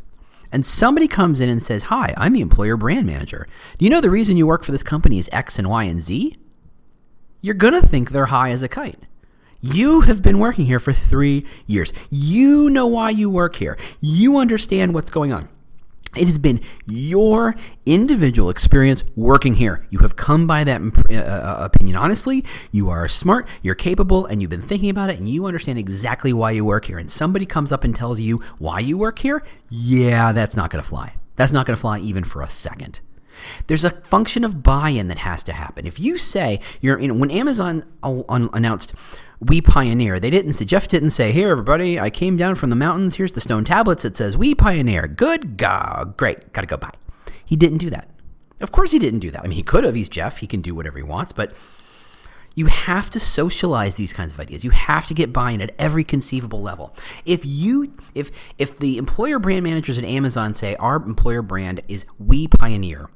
And 0.53 0.65
somebody 0.65 1.09
comes 1.09 1.41
in 1.41 1.49
and 1.49 1.61
says, 1.61 1.85
Hi, 1.85 2.15
I'm 2.17 2.33
the 2.33 2.41
employer 2.41 2.77
brand 2.77 3.07
manager. 3.09 3.49
Do 3.77 3.85
you 3.85 3.91
know 3.91 4.01
the 4.01 4.11
reason 4.11 4.37
you 4.37 4.47
work 4.47 4.63
for 4.63 4.71
this 4.71 4.85
company 4.85 5.19
is 5.19 5.29
X 5.33 5.59
and 5.59 5.69
Y 5.69 5.83
and 5.83 6.01
Z? 6.01 6.37
You're 7.41 7.55
going 7.55 7.75
to 7.75 7.85
think 7.85 8.11
they're 8.11 8.27
high 8.27 8.51
as 8.51 8.63
a 8.63 8.69
kite. 8.69 9.01
You 9.67 10.03
have 10.03 10.21
been 10.21 10.39
working 10.39 10.67
here 10.67 10.79
for 10.79 10.93
three 10.93 11.47
years. 11.67 11.91
You 12.11 12.69
know 12.69 12.87
why 12.87 13.09
you 13.09 13.31
work 13.31 13.57
here. 13.57 13.79
You 13.99 14.37
understand 14.37 14.93
what's 14.93 15.09
going 15.09 15.33
on. 15.33 15.49
It 16.15 16.27
has 16.27 16.37
been 16.37 16.61
your 16.85 17.57
individual 17.87 18.51
experience 18.51 19.05
working 19.17 19.55
here. 19.55 19.87
You 19.89 20.01
have 20.01 20.17
come 20.17 20.47
by 20.47 20.65
that 20.65 20.83
uh, 21.11 21.15
uh, 21.15 21.57
opinion 21.61 21.97
honestly. 21.97 22.45
You 22.73 22.91
are 22.91 23.09
smart, 23.09 23.49
you're 23.63 23.75
capable, 23.75 24.27
and 24.27 24.43
you've 24.43 24.51
been 24.51 24.61
thinking 24.61 24.91
about 24.91 25.09
it, 25.09 25.19
and 25.19 25.31
you 25.31 25.47
understand 25.47 25.79
exactly 25.79 26.35
why 26.35 26.51
you 26.51 26.63
work 26.63 26.85
here. 26.85 26.99
And 26.99 27.11
somebody 27.11 27.47
comes 27.47 27.73
up 27.73 27.85
and 27.85 27.97
tells 27.97 28.21
you 28.21 28.43
why 28.59 28.81
you 28.81 28.99
work 28.99 29.21
here. 29.21 29.43
Yeah, 29.71 30.33
that's 30.33 30.55
not 30.55 30.71
going 30.71 30.83
to 30.83 30.89
fly. 30.89 31.15
That's 31.37 31.53
not 31.53 31.65
going 31.65 31.75
to 31.75 31.81
fly 31.81 32.01
even 32.01 32.23
for 32.23 32.43
a 32.43 32.51
second. 32.51 33.01
There's 33.67 33.85
a 33.85 33.91
function 33.91 34.45
of 34.45 34.63
buy-in 34.63 35.09
that 35.09 35.19
has 35.19 35.43
to 35.45 35.53
happen. 35.53 35.87
If 35.87 35.99
you 35.99 36.19
say 36.19 36.61
you're, 36.81 36.99
you 37.01 37.09
know, 37.09 37.15
when 37.15 37.31
Amazon 37.31 37.85
announced 38.03 38.95
we 39.41 39.61
pioneer. 39.61 40.19
They 40.19 40.31
didn't 40.31 40.55
say, 40.55 40.65
Jeff 40.65 40.89
didn't 40.89 41.11
say, 41.11 41.33
here, 41.33 41.51
everybody, 41.51 41.99
I 41.99 42.09
came 42.09 42.37
down 42.37 42.55
from 42.55 42.71
the 42.71 42.77
mountains. 42.77 43.17
Here's 43.17 43.33
the 43.33 43.41
stone 43.41 43.65
tablets. 43.65 44.05
It 44.05 44.17
says, 44.17 44.37
we 44.37 44.55
pioneer. 44.55 45.07
Good 45.07 45.57
God. 45.57 46.17
Great. 46.17 46.53
Got 46.53 46.63
to 46.63 46.67
go 46.67 46.77
buy. 46.77 46.93
He 47.45 47.57
didn't 47.57 47.79
do 47.79 47.91
that. 47.91 48.09
Of 48.61 48.73
course 48.73 48.93
he 48.93 48.99
didn't 48.99 49.21
do 49.21 49.31
that. 49.33 49.41
I 49.41 49.49
mean, 49.49 49.57
he 49.57 49.63
could 49.63 49.85
have. 49.85 49.95
He's 49.95 50.09
Jeff. 50.09 50.39
He 50.39 50.47
can 50.47 50.63
do 50.63 50.75
whatever 50.75 50.97
he 50.97 51.05
wants. 51.05 51.33
But 51.33 51.53
you 52.55 52.67
have 52.67 53.11
to 53.11 53.21
socialize 53.21 53.97
these 53.97 54.13
kinds 54.13 54.33
of 54.33 54.41
ideas. 54.41 54.65
You 54.65 54.71
have 54.71 55.07
to 55.09 55.15
get 55.15 55.33
buy-in 55.33 55.61
at 55.61 55.75
every 55.79 56.05
conceivable 56.05 56.63
level. 56.63 56.95
If 57.27 57.45
you 57.45 57.95
if 58.15 58.31
if 58.59 58.79
the 58.79 58.97
employer 58.97 59.39
brand 59.41 59.65
managers 59.65 59.99
at 59.99 60.05
Amazon 60.05 60.55
say 60.55 60.77
our 60.77 60.97
employer 60.97 61.43
brand 61.43 61.83
is 61.89 62.07
we 62.19 62.47
pioneer, 62.47 63.11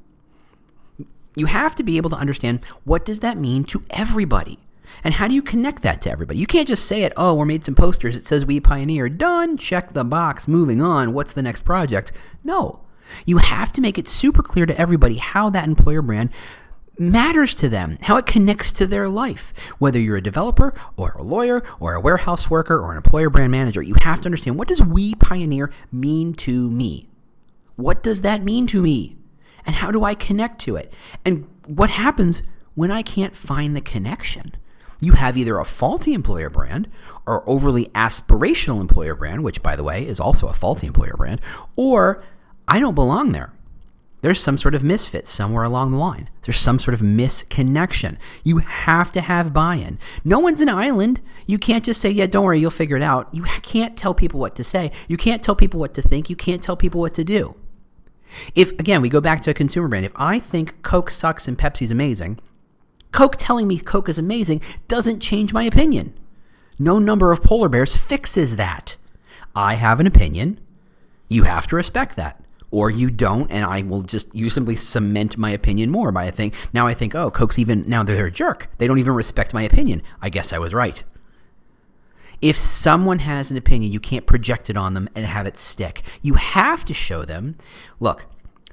you 1.34 1.46
have 1.46 1.74
to 1.76 1.82
be 1.82 1.96
able 1.96 2.10
to 2.10 2.16
understand 2.16 2.64
what 2.84 3.04
does 3.04 3.20
that 3.20 3.38
mean 3.38 3.64
to 3.64 3.82
everybody. 3.90 4.58
And 5.04 5.14
how 5.14 5.28
do 5.28 5.34
you 5.34 5.42
connect 5.42 5.82
that 5.82 6.02
to 6.02 6.10
everybody? 6.10 6.38
You 6.38 6.46
can't 6.46 6.68
just 6.68 6.86
say 6.86 7.02
it, 7.02 7.12
oh, 7.16 7.34
we 7.34 7.44
made 7.44 7.64
some 7.64 7.74
posters. 7.74 8.16
It 8.16 8.26
says 8.26 8.46
we 8.46 8.58
pioneer. 8.58 9.08
Done. 9.08 9.56
Check 9.56 9.92
the 9.92 10.04
box. 10.04 10.48
Moving 10.48 10.80
on. 10.80 11.12
What's 11.12 11.32
the 11.32 11.42
next 11.42 11.64
project? 11.64 12.10
No. 12.42 12.80
You 13.24 13.38
have 13.38 13.72
to 13.72 13.80
make 13.80 13.98
it 13.98 14.08
super 14.08 14.42
clear 14.42 14.66
to 14.66 14.78
everybody 14.78 15.16
how 15.16 15.50
that 15.50 15.66
employer 15.66 16.02
brand 16.02 16.30
matters 16.98 17.54
to 17.54 17.68
them, 17.68 17.98
how 18.02 18.16
it 18.16 18.26
connects 18.26 18.72
to 18.72 18.86
their 18.86 19.08
life. 19.08 19.52
Whether 19.78 20.00
you're 20.00 20.16
a 20.16 20.22
developer 20.22 20.74
or 20.96 21.12
a 21.12 21.22
lawyer 21.22 21.62
or 21.78 21.94
a 21.94 22.00
warehouse 22.00 22.50
worker 22.50 22.78
or 22.78 22.90
an 22.90 22.96
employer 22.96 23.30
brand 23.30 23.52
manager, 23.52 23.82
you 23.82 23.94
have 24.02 24.20
to 24.22 24.26
understand 24.26 24.58
what 24.58 24.68
does 24.68 24.82
we 24.82 25.14
pioneer 25.14 25.70
mean 25.92 26.32
to 26.34 26.68
me? 26.70 27.08
What 27.76 28.02
does 28.02 28.22
that 28.22 28.42
mean 28.42 28.66
to 28.68 28.82
me? 28.82 29.17
And 29.68 29.76
how 29.76 29.92
do 29.92 30.02
I 30.02 30.14
connect 30.14 30.60
to 30.62 30.74
it? 30.74 30.92
And 31.24 31.46
what 31.66 31.90
happens 31.90 32.42
when 32.74 32.90
I 32.90 33.02
can't 33.02 33.36
find 33.36 33.76
the 33.76 33.80
connection? 33.80 34.56
you 35.00 35.12
have 35.12 35.36
either 35.36 35.58
a 35.58 35.64
faulty 35.64 36.12
employer 36.12 36.50
brand 36.50 36.88
or 37.26 37.48
overly 37.48 37.86
aspirational 37.86 38.80
employer 38.80 39.14
brand, 39.14 39.44
which, 39.44 39.62
by 39.62 39.76
the 39.76 39.84
way, 39.84 40.06
is 40.06 40.18
also 40.18 40.48
a 40.48 40.52
faulty 40.52 40.86
employer 40.86 41.14
brand, 41.16 41.40
or 41.76 42.22
I 42.66 42.80
don't 42.80 42.94
belong 42.94 43.32
there. 43.32 43.52
There's 44.20 44.40
some 44.40 44.58
sort 44.58 44.74
of 44.74 44.82
misfit 44.82 45.28
somewhere 45.28 45.62
along 45.62 45.92
the 45.92 45.98
line. 45.98 46.28
There's 46.42 46.58
some 46.58 46.80
sort 46.80 46.94
of 46.94 47.00
misconnection. 47.00 48.16
You 48.42 48.58
have 48.58 49.12
to 49.12 49.20
have 49.20 49.52
buy 49.52 49.76
in. 49.76 49.96
No 50.24 50.40
one's 50.40 50.60
an 50.60 50.68
island. 50.68 51.20
You 51.46 51.56
can't 51.56 51.84
just 51.84 52.00
say, 52.00 52.10
yeah, 52.10 52.26
don't 52.26 52.44
worry, 52.44 52.58
you'll 52.58 52.72
figure 52.72 52.96
it 52.96 53.02
out. 53.02 53.28
You 53.32 53.44
can't 53.62 53.96
tell 53.96 54.14
people 54.14 54.40
what 54.40 54.56
to 54.56 54.64
say. 54.64 54.90
You 55.06 55.16
can't 55.16 55.40
tell 55.40 55.54
people 55.54 55.78
what 55.78 55.94
to 55.94 56.02
think. 56.02 56.28
You 56.28 56.34
can't 56.34 56.60
tell 56.60 56.76
people 56.76 57.00
what 57.00 57.14
to 57.14 57.22
do. 57.22 57.54
If, 58.54 58.72
again, 58.72 59.02
we 59.02 59.08
go 59.08 59.20
back 59.20 59.40
to 59.42 59.50
a 59.50 59.54
consumer 59.54 59.88
brand, 59.88 60.06
if 60.06 60.12
I 60.16 60.38
think 60.38 60.82
Coke 60.82 61.10
sucks 61.10 61.48
and 61.48 61.58
Pepsi's 61.58 61.90
amazing, 61.90 62.38
Coke 63.12 63.36
telling 63.38 63.66
me 63.66 63.78
Coke 63.78 64.08
is 64.08 64.18
amazing 64.18 64.60
doesn't 64.86 65.20
change 65.20 65.52
my 65.52 65.64
opinion. 65.64 66.14
No 66.78 66.98
number 66.98 67.32
of 67.32 67.42
polar 67.42 67.68
bears 67.68 67.96
fixes 67.96 68.56
that. 68.56 68.96
I 69.56 69.74
have 69.74 69.98
an 69.98 70.06
opinion. 70.06 70.60
You 71.28 71.44
have 71.44 71.66
to 71.68 71.76
respect 71.76 72.16
that. 72.16 72.40
Or 72.70 72.90
you 72.90 73.10
don't, 73.10 73.50
and 73.50 73.64
I 73.64 73.82
will 73.82 74.02
just, 74.02 74.34
you 74.34 74.50
simply 74.50 74.76
cement 74.76 75.38
my 75.38 75.50
opinion 75.50 75.90
more 75.90 76.12
by 76.12 76.24
a 76.26 76.32
thing. 76.32 76.52
Now 76.72 76.86
I 76.86 76.94
think, 76.94 77.14
oh, 77.14 77.30
Coke's 77.30 77.58
even, 77.58 77.84
now 77.86 78.02
they're 78.02 78.26
a 78.26 78.30
jerk. 78.30 78.68
They 78.76 78.86
don't 78.86 78.98
even 78.98 79.14
respect 79.14 79.54
my 79.54 79.62
opinion. 79.62 80.02
I 80.20 80.28
guess 80.28 80.52
I 80.52 80.58
was 80.58 80.74
right. 80.74 81.02
If 82.40 82.56
someone 82.56 83.18
has 83.20 83.50
an 83.50 83.56
opinion, 83.56 83.92
you 83.92 84.00
can't 84.00 84.26
project 84.26 84.70
it 84.70 84.76
on 84.76 84.94
them 84.94 85.08
and 85.14 85.26
have 85.26 85.46
it 85.46 85.58
stick. 85.58 86.02
You 86.22 86.34
have 86.34 86.84
to 86.84 86.94
show 86.94 87.24
them, 87.24 87.56
look, 87.98 88.26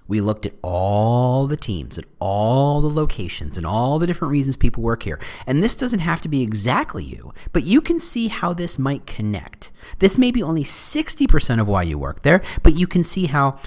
We 0.08 0.22
looked 0.22 0.46
at 0.46 0.54
all 0.62 1.48
the 1.48 1.58
teams, 1.58 1.98
at 1.98 2.06
all 2.20 2.80
the 2.82 2.90
locations, 2.90 3.58
and 3.58 3.66
all 3.66 3.98
the 3.98 4.06
different 4.06 4.32
reasons 4.32 4.56
people 4.56 4.84
work 4.84 5.04
here. 5.04 5.20
And 5.48 5.64
this 5.64 5.76
doesn't 5.76 6.00
have 6.00 6.22
to 6.22 6.30
be 6.30 6.44
exactly 6.44 7.04
you, 7.04 7.34
but 7.54 7.64
you 7.64 7.82
can 7.82 8.00
see 8.00 8.28
how 8.28 8.54
this 8.54 8.78
might 8.78 9.08
connect. 9.08 9.72
This 10.00 10.18
may 10.18 10.30
be 10.30 10.44
only 10.44 10.64
60% 10.64 11.60
of 11.60 11.68
why 11.68 11.84
you 11.84 11.98
work 11.98 12.22
there, 12.22 12.44
but 12.62 12.76
you 12.76 12.86
can 12.86 13.04
see 13.04 13.26
how 13.26 13.58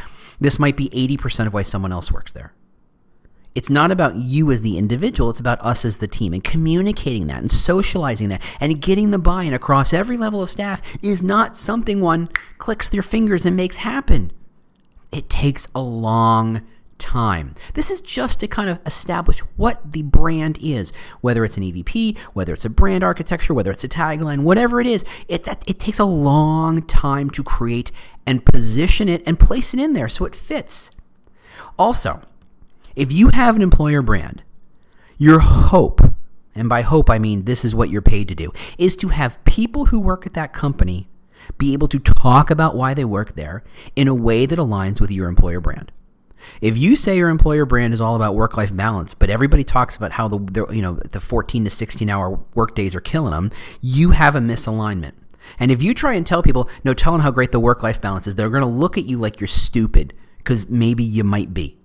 this 0.40 0.58
might 0.60 0.76
be 0.76 0.88
80% 0.90 1.48
of 1.48 1.54
why 1.54 1.62
someone 1.62 1.92
else 1.92 2.12
works 2.12 2.30
there. 2.30 2.52
It's 3.58 3.68
not 3.68 3.90
about 3.90 4.14
you 4.14 4.52
as 4.52 4.62
the 4.62 4.78
individual, 4.78 5.30
it's 5.30 5.40
about 5.40 5.60
us 5.64 5.84
as 5.84 5.96
the 5.96 6.06
team. 6.06 6.32
And 6.32 6.44
communicating 6.44 7.26
that 7.26 7.40
and 7.40 7.50
socializing 7.50 8.28
that 8.28 8.40
and 8.60 8.80
getting 8.80 9.10
the 9.10 9.18
buy 9.18 9.42
in 9.42 9.52
across 9.52 9.92
every 9.92 10.16
level 10.16 10.44
of 10.44 10.48
staff 10.48 10.80
is 11.02 11.24
not 11.24 11.56
something 11.56 12.00
one 12.00 12.28
clicks 12.58 12.88
their 12.88 13.02
fingers 13.02 13.44
and 13.44 13.56
makes 13.56 13.78
happen. 13.78 14.30
It 15.10 15.28
takes 15.28 15.66
a 15.74 15.80
long 15.80 16.62
time. 16.98 17.56
This 17.74 17.90
is 17.90 18.00
just 18.00 18.38
to 18.38 18.46
kind 18.46 18.70
of 18.70 18.78
establish 18.86 19.40
what 19.56 19.90
the 19.90 20.02
brand 20.02 20.58
is, 20.62 20.92
whether 21.20 21.44
it's 21.44 21.56
an 21.56 21.64
EVP, 21.64 22.16
whether 22.34 22.52
it's 22.52 22.64
a 22.64 22.70
brand 22.70 23.02
architecture, 23.02 23.54
whether 23.54 23.72
it's 23.72 23.82
a 23.82 23.88
tagline, 23.88 24.44
whatever 24.44 24.80
it 24.80 24.86
is. 24.86 25.04
It 25.26 25.42
that 25.42 25.64
it 25.66 25.80
takes 25.80 25.98
a 25.98 26.04
long 26.04 26.82
time 26.82 27.28
to 27.30 27.42
create 27.42 27.90
and 28.24 28.44
position 28.44 29.08
it 29.08 29.20
and 29.26 29.36
place 29.36 29.74
it 29.74 29.80
in 29.80 29.94
there 29.94 30.08
so 30.08 30.26
it 30.26 30.36
fits. 30.36 30.92
Also, 31.76 32.20
if 32.98 33.12
you 33.12 33.30
have 33.32 33.54
an 33.54 33.62
employer 33.62 34.02
brand, 34.02 34.42
your 35.18 35.38
hope, 35.38 36.00
and 36.54 36.68
by 36.68 36.82
hope 36.82 37.08
I 37.08 37.20
mean 37.20 37.44
this 37.44 37.64
is 37.64 37.72
what 37.72 37.90
you're 37.90 38.02
paid 38.02 38.26
to 38.26 38.34
do, 38.34 38.52
is 38.76 38.96
to 38.96 39.08
have 39.08 39.42
people 39.44 39.86
who 39.86 40.00
work 40.00 40.26
at 40.26 40.32
that 40.32 40.52
company 40.52 41.08
be 41.56 41.72
able 41.72 41.86
to 41.88 42.00
talk 42.00 42.50
about 42.50 42.74
why 42.74 42.94
they 42.94 43.04
work 43.04 43.36
there 43.36 43.62
in 43.94 44.08
a 44.08 44.14
way 44.14 44.46
that 44.46 44.58
aligns 44.58 45.00
with 45.00 45.12
your 45.12 45.28
employer 45.28 45.60
brand. 45.60 45.92
If 46.60 46.76
you 46.76 46.96
say 46.96 47.16
your 47.16 47.28
employer 47.28 47.64
brand 47.64 47.94
is 47.94 48.00
all 48.00 48.16
about 48.16 48.34
work-life 48.34 48.74
balance, 48.74 49.14
but 49.14 49.30
everybody 49.30 49.62
talks 49.62 49.94
about 49.94 50.12
how 50.12 50.26
the, 50.26 50.38
the 50.38 50.66
you 50.72 50.82
know 50.82 50.94
the 50.94 51.20
14 51.20 51.64
to 51.64 51.70
16 51.70 52.10
hour 52.10 52.40
work 52.54 52.74
days 52.74 52.96
are 52.96 53.00
killing 53.00 53.32
them, 53.32 53.52
you 53.80 54.10
have 54.10 54.34
a 54.34 54.40
misalignment. 54.40 55.12
And 55.60 55.70
if 55.70 55.82
you 55.82 55.94
try 55.94 56.14
and 56.14 56.26
tell 56.26 56.42
people, 56.42 56.68
no, 56.82 56.94
tell 56.94 57.12
them 57.12 57.22
how 57.22 57.30
great 57.30 57.52
the 57.52 57.60
work-life 57.60 58.00
balance 58.00 58.26
is, 58.26 58.34
they're 58.34 58.50
going 58.50 58.62
to 58.62 58.66
look 58.66 58.98
at 58.98 59.04
you 59.04 59.18
like 59.18 59.38
you're 59.38 59.46
stupid 59.46 60.14
because 60.38 60.68
maybe 60.68 61.04
you 61.04 61.22
might 61.22 61.54
be. 61.54 61.78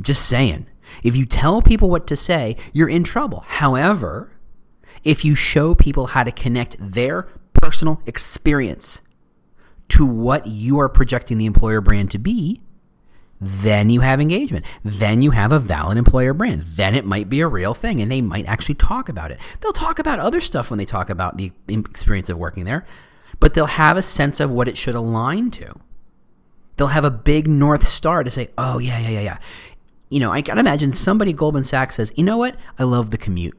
Just 0.00 0.26
saying. 0.26 0.66
If 1.02 1.16
you 1.16 1.26
tell 1.26 1.62
people 1.62 1.88
what 1.88 2.06
to 2.08 2.16
say, 2.16 2.56
you're 2.72 2.88
in 2.88 3.04
trouble. 3.04 3.44
However, 3.46 4.32
if 5.04 5.24
you 5.24 5.34
show 5.34 5.74
people 5.74 6.08
how 6.08 6.24
to 6.24 6.32
connect 6.32 6.76
their 6.78 7.28
personal 7.54 8.02
experience 8.06 9.00
to 9.88 10.06
what 10.06 10.46
you 10.46 10.78
are 10.78 10.88
projecting 10.88 11.38
the 11.38 11.46
employer 11.46 11.80
brand 11.80 12.10
to 12.10 12.18
be, 12.18 12.60
then 13.40 13.90
you 13.90 14.00
have 14.00 14.20
engagement. 14.20 14.64
Then 14.84 15.20
you 15.20 15.32
have 15.32 15.50
a 15.50 15.58
valid 15.58 15.98
employer 15.98 16.32
brand. 16.32 16.62
Then 16.62 16.94
it 16.94 17.04
might 17.04 17.28
be 17.28 17.40
a 17.40 17.48
real 17.48 17.74
thing 17.74 18.00
and 18.00 18.10
they 18.10 18.20
might 18.20 18.46
actually 18.46 18.76
talk 18.76 19.08
about 19.08 19.32
it. 19.32 19.40
They'll 19.60 19.72
talk 19.72 19.98
about 19.98 20.20
other 20.20 20.40
stuff 20.40 20.70
when 20.70 20.78
they 20.78 20.84
talk 20.84 21.10
about 21.10 21.36
the 21.36 21.52
experience 21.68 22.30
of 22.30 22.38
working 22.38 22.64
there, 22.64 22.86
but 23.40 23.54
they'll 23.54 23.66
have 23.66 23.96
a 23.96 24.02
sense 24.02 24.38
of 24.38 24.50
what 24.50 24.68
it 24.68 24.78
should 24.78 24.94
align 24.94 25.50
to. 25.52 25.74
They'll 26.76 26.88
have 26.88 27.04
a 27.04 27.10
big 27.10 27.48
North 27.48 27.86
Star 27.86 28.22
to 28.22 28.30
say, 28.30 28.48
oh, 28.56 28.78
yeah, 28.78 28.98
yeah, 28.98 29.10
yeah, 29.10 29.20
yeah. 29.20 29.38
You 30.12 30.20
know, 30.20 30.30
I 30.30 30.42
can 30.42 30.58
imagine 30.58 30.92
somebody 30.92 31.32
Goldman 31.32 31.64
Sachs 31.64 31.96
says, 31.96 32.12
you 32.16 32.22
know 32.22 32.36
what? 32.36 32.56
I 32.78 32.82
love 32.82 33.12
the 33.12 33.16
commute. 33.16 33.58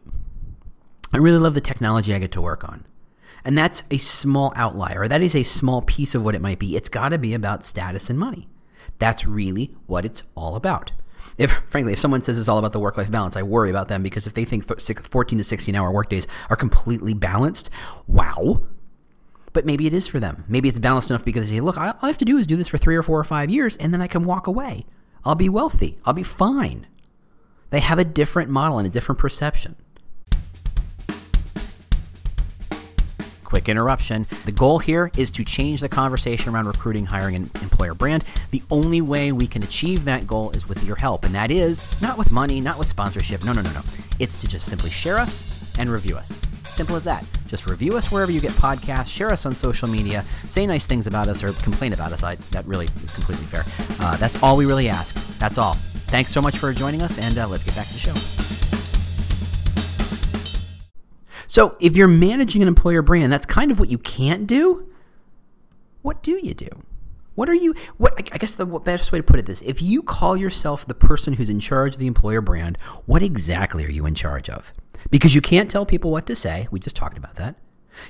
I 1.11 1.17
really 1.17 1.39
love 1.39 1.55
the 1.55 1.61
technology 1.61 2.13
I 2.13 2.19
get 2.19 2.31
to 2.33 2.41
work 2.41 2.63
on. 2.63 2.85
And 3.43 3.57
that's 3.57 3.81
a 3.89 3.97
small 3.97 4.53
outlier. 4.55 5.07
That 5.07 5.23
is 5.23 5.35
a 5.35 5.41
small 5.41 5.81
piece 5.81 6.13
of 6.13 6.23
what 6.23 6.35
it 6.35 6.43
might 6.43 6.59
be. 6.59 6.75
It's 6.75 6.89
got 6.89 7.09
to 7.09 7.17
be 7.17 7.33
about 7.33 7.65
status 7.65 8.07
and 8.07 8.19
money. 8.19 8.47
That's 8.99 9.25
really 9.25 9.73
what 9.87 10.05
it's 10.05 10.21
all 10.35 10.55
about. 10.55 10.91
If, 11.39 11.51
frankly, 11.67 11.93
if 11.93 11.99
someone 11.99 12.21
says 12.21 12.37
it's 12.37 12.47
all 12.47 12.59
about 12.59 12.71
the 12.71 12.79
work 12.79 12.97
life 12.97 13.09
balance, 13.09 13.35
I 13.35 13.41
worry 13.41 13.71
about 13.71 13.87
them 13.87 14.03
because 14.03 14.27
if 14.27 14.35
they 14.35 14.45
think 14.45 14.63
14 14.63 15.37
to 15.39 15.43
16 15.43 15.75
hour 15.75 15.91
workdays 15.91 16.27
are 16.51 16.55
completely 16.55 17.15
balanced, 17.15 17.71
wow. 18.05 18.61
But 19.53 19.65
maybe 19.65 19.87
it 19.87 19.93
is 19.95 20.07
for 20.07 20.19
them. 20.19 20.45
Maybe 20.47 20.69
it's 20.69 20.79
balanced 20.79 21.09
enough 21.09 21.25
because 21.25 21.49
they 21.49 21.55
say, 21.55 21.61
look, 21.61 21.79
all 21.79 21.95
I 21.99 22.07
have 22.07 22.19
to 22.19 22.25
do 22.25 22.37
is 22.37 22.45
do 22.45 22.57
this 22.57 22.67
for 22.67 22.77
three 22.77 22.95
or 22.95 23.01
four 23.01 23.19
or 23.19 23.23
five 23.23 23.49
years 23.49 23.75
and 23.77 23.91
then 23.91 24.03
I 24.03 24.07
can 24.07 24.23
walk 24.23 24.45
away. 24.45 24.85
I'll 25.25 25.35
be 25.35 25.49
wealthy. 25.49 25.97
I'll 26.05 26.13
be 26.13 26.23
fine. 26.23 26.87
They 27.69 27.79
have 27.79 27.99
a 27.99 28.05
different 28.05 28.49
model 28.49 28.77
and 28.77 28.87
a 28.87 28.91
different 28.91 29.19
perception. 29.19 29.75
quick 33.53 33.69
interruption. 33.69 34.25
The 34.45 34.51
goal 34.51 34.79
here 34.79 35.11
is 35.15 35.29
to 35.29 35.43
change 35.43 35.79
the 35.79 35.87
conversation 35.87 36.51
around 36.51 36.65
recruiting, 36.65 37.05
hiring, 37.05 37.35
and 37.35 37.55
employer 37.61 37.93
brand. 37.93 38.23
The 38.49 38.63
only 38.71 38.99
way 38.99 39.31
we 39.31 39.45
can 39.45 39.61
achieve 39.61 40.05
that 40.05 40.25
goal 40.25 40.49
is 40.51 40.67
with 40.67 40.83
your 40.83 40.95
help, 40.95 41.23
and 41.23 41.35
that 41.35 41.51
is 41.51 42.01
not 42.01 42.17
with 42.17 42.31
money, 42.31 42.61
not 42.61 42.79
with 42.79 42.87
sponsorship. 42.87 43.45
No, 43.45 43.53
no, 43.53 43.61
no, 43.61 43.71
no. 43.71 43.81
It's 44.19 44.41
to 44.41 44.47
just 44.47 44.65
simply 44.65 44.89
share 44.89 45.19
us 45.19 45.71
and 45.77 45.91
review 45.91 46.15
us. 46.15 46.39
Simple 46.73 46.95
as 46.95 47.03
that. 47.03 47.23
Just 47.45 47.67
review 47.67 47.95
us 47.97 48.11
wherever 48.11 48.31
you 48.31 48.41
get 48.41 48.51
podcasts, 48.53 49.07
share 49.07 49.29
us 49.29 49.45
on 49.45 49.53
social 49.53 49.87
media, 49.87 50.23
say 50.23 50.65
nice 50.65 50.87
things 50.87 51.05
about 51.05 51.27
us 51.27 51.43
or 51.43 51.51
complain 51.61 51.93
about 51.93 52.11
us. 52.11 52.23
I, 52.23 52.33
that 52.33 52.65
really 52.65 52.87
is 53.03 53.13
completely 53.13 53.45
fair. 53.45 53.61
Uh, 53.99 54.17
that's 54.17 54.41
all 54.41 54.57
we 54.57 54.65
really 54.65 54.89
ask. 54.89 55.37
That's 55.37 55.59
all. 55.59 55.75
Thanks 56.07 56.31
so 56.31 56.41
much 56.41 56.57
for 56.57 56.73
joining 56.73 57.03
us, 57.03 57.19
and 57.19 57.37
uh, 57.37 57.47
let's 57.47 57.63
get 57.63 57.75
back 57.75 57.85
to 57.85 57.93
the 57.93 57.99
show. 57.99 58.13
So 61.47 61.77
if 61.79 61.95
you're 61.95 62.07
managing 62.07 62.63
an 62.63 62.67
employer 62.67 63.03
brand, 63.03 63.31
that's 63.31 63.45
kind 63.45 63.69
of 63.69 63.79
what 63.79 63.89
you 63.89 63.99
can't 63.99 64.47
do. 64.47 64.91
What 66.01 66.23
do 66.23 66.39
you 66.41 66.55
do? 66.55 66.69
What 67.35 67.49
are 67.49 67.53
you, 67.53 67.75
what, 67.97 68.17
I 68.33 68.39
guess 68.39 68.55
the 68.55 68.65
best 68.65 69.11
way 69.11 69.19
to 69.19 69.23
put 69.23 69.39
it 69.39 69.47
is 69.47 69.61
if 69.61 69.79
you 69.79 70.01
call 70.01 70.35
yourself 70.35 70.87
the 70.87 70.95
person 70.95 71.33
who's 71.33 71.49
in 71.49 71.59
charge 71.59 71.93
of 71.93 71.99
the 71.99 72.07
employer 72.07 72.41
brand, 72.41 72.79
what 73.05 73.21
exactly 73.21 73.85
are 73.85 73.91
you 73.91 74.07
in 74.07 74.15
charge 74.15 74.49
of? 74.49 74.73
Because 75.09 75.35
you 75.35 75.41
can't 75.41 75.69
tell 75.69 75.85
people 75.85 76.11
what 76.11 76.25
to 76.27 76.35
say. 76.35 76.67
We 76.71 76.79
just 76.79 76.95
talked 76.95 77.17
about 77.17 77.35
that. 77.35 77.55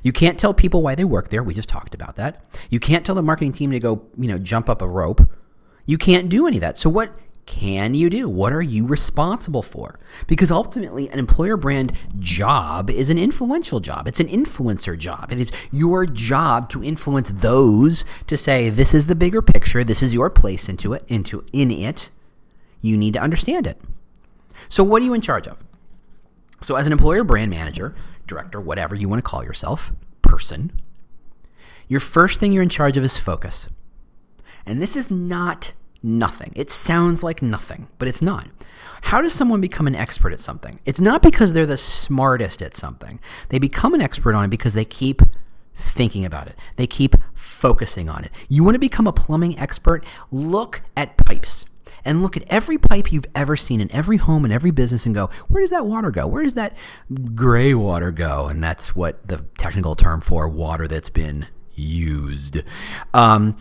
You 0.01 0.13
can't 0.13 0.39
tell 0.39 0.53
people 0.53 0.81
why 0.81 0.95
they 0.95 1.03
work 1.03 1.29
there. 1.29 1.43
We 1.43 1.53
just 1.53 1.69
talked 1.69 1.93
about 1.93 2.15
that. 2.15 2.43
You 2.69 2.79
can't 2.79 3.05
tell 3.05 3.15
the 3.15 3.21
marketing 3.21 3.51
team 3.51 3.71
to 3.71 3.79
go, 3.79 4.05
you 4.17 4.27
know, 4.27 4.38
jump 4.38 4.69
up 4.69 4.81
a 4.81 4.88
rope. 4.88 5.27
You 5.85 5.97
can't 5.97 6.29
do 6.29 6.47
any 6.47 6.57
of 6.57 6.62
that. 6.62 6.77
So 6.77 6.89
what 6.89 7.12
can 7.45 7.93
you 7.93 8.09
do? 8.09 8.29
What 8.29 8.53
are 8.53 8.62
you 8.62 8.88
responsible 8.88 9.62
for? 9.62 10.00
Because 10.27 10.50
ultimately, 10.50 11.09
an 11.09 11.19
employer 11.19 11.57
brand 11.57 11.91
job 12.19 12.89
is 12.89 13.09
an 13.09 13.17
influential 13.17 13.81
job. 13.81 14.07
It's 14.07 14.21
an 14.21 14.27
influencer 14.27 14.97
job. 14.97 15.31
It 15.31 15.39
is 15.39 15.51
your 15.69 16.05
job 16.05 16.69
to 16.69 16.83
influence 16.83 17.31
those 17.31 18.05
to 18.27 18.38
say, 18.38 18.69
this 18.69 18.93
is 18.93 19.07
the 19.07 19.15
bigger 19.15 19.41
picture. 19.41 19.83
This 19.83 20.01
is 20.01 20.13
your 20.13 20.29
place 20.29 20.69
into 20.69 20.93
it, 20.93 21.03
into 21.09 21.43
in 21.51 21.69
it. 21.69 22.12
You 22.81 22.95
need 22.95 23.13
to 23.15 23.21
understand 23.21 23.67
it. 23.67 23.81
So 24.69 24.83
what 24.83 25.01
are 25.01 25.05
you 25.05 25.13
in 25.13 25.21
charge 25.21 25.47
of? 25.47 25.57
So 26.63 26.75
as 26.75 26.86
an 26.86 26.93
employer 26.93 27.24
brand 27.24 27.51
manager, 27.51 27.93
director, 28.25 28.60
whatever 28.60 28.96
you 28.96 29.10
want 29.10 29.24
to 29.24 29.29
call 29.29 29.43
yourself, 29.43 29.91
person, 30.22 30.72
your 31.89 32.00
first 32.00 32.39
thing 32.39 32.53
you're 32.53 32.63
in 32.63 32.70
charge 32.70 32.96
of 32.96 33.03
is 33.03 33.17
focus. 33.17 33.70
And 34.65 34.82
this 34.82 34.96
is 34.96 35.12
not 35.12 35.74
nothing. 36.01 36.53
It 36.55 36.72
sounds 36.72 37.22
like 37.22 37.41
nothing, 37.41 37.88
but 38.00 38.08
it's 38.08 38.22
not. 38.22 38.48
How 39.03 39.22
does 39.22 39.34
someone 39.34 39.60
become 39.60 39.88
an 39.88 39.96
expert 39.96 40.32
at 40.32 40.39
something? 40.39 40.79
It's 40.86 41.01
not 41.01 41.22
because 41.22 41.51
they're 41.51 41.65
the 41.65 41.75
smartest 41.75 42.62
at 42.62 42.77
something. 42.77 43.20
They 43.50 43.60
become 43.60 43.93
an 43.93 44.01
expert 44.01 44.34
on 44.34 44.46
it 44.46 44.50
because 44.50 44.74
they 44.74 44.86
keep 44.86 45.22
thinking 45.75 46.24
about 46.24 46.48
it. 46.48 46.58
They 46.77 46.88
keep 46.88 47.15
focusing 47.34 48.08
on 48.08 48.24
it. 48.24 48.32
You 48.48 48.63
want 48.63 48.75
to 48.75 48.79
become 48.79 49.08
a 49.08 49.13
plumbing 49.13 49.60
expert? 49.60 50.05
Look 50.32 50.82
at 50.96 51.17
pipes 51.17 51.65
and 52.05 52.21
look 52.21 52.38
at 52.38 52.43
every 52.47 52.77
pipe 52.77 53.12
you've 53.12 53.25
ever 53.35 53.55
seen 53.55 53.81
in 53.81 53.91
every 53.91 54.17
home 54.17 54.43
and 54.45 54.53
every 54.53 54.71
business 54.71 55.05
and 55.05 55.15
go, 55.15 55.29
where 55.47 55.62
does 55.62 55.71
that 55.71 55.85
water 55.85 56.12
go? 56.12 56.27
Where 56.27 56.43
does 56.43 56.55
that 56.55 56.75
gray 57.35 57.73
water 57.73 58.12
go? 58.12 58.47
And 58.47 58.63
that's 58.63 58.95
what 58.95 59.27
the 59.27 59.45
technical 59.57 59.95
term 59.95 60.21
for 60.21 60.47
water 60.47 60.88
that's 60.88 61.09
been 61.09 61.47
used. 61.75 62.63
Um, 63.13 63.57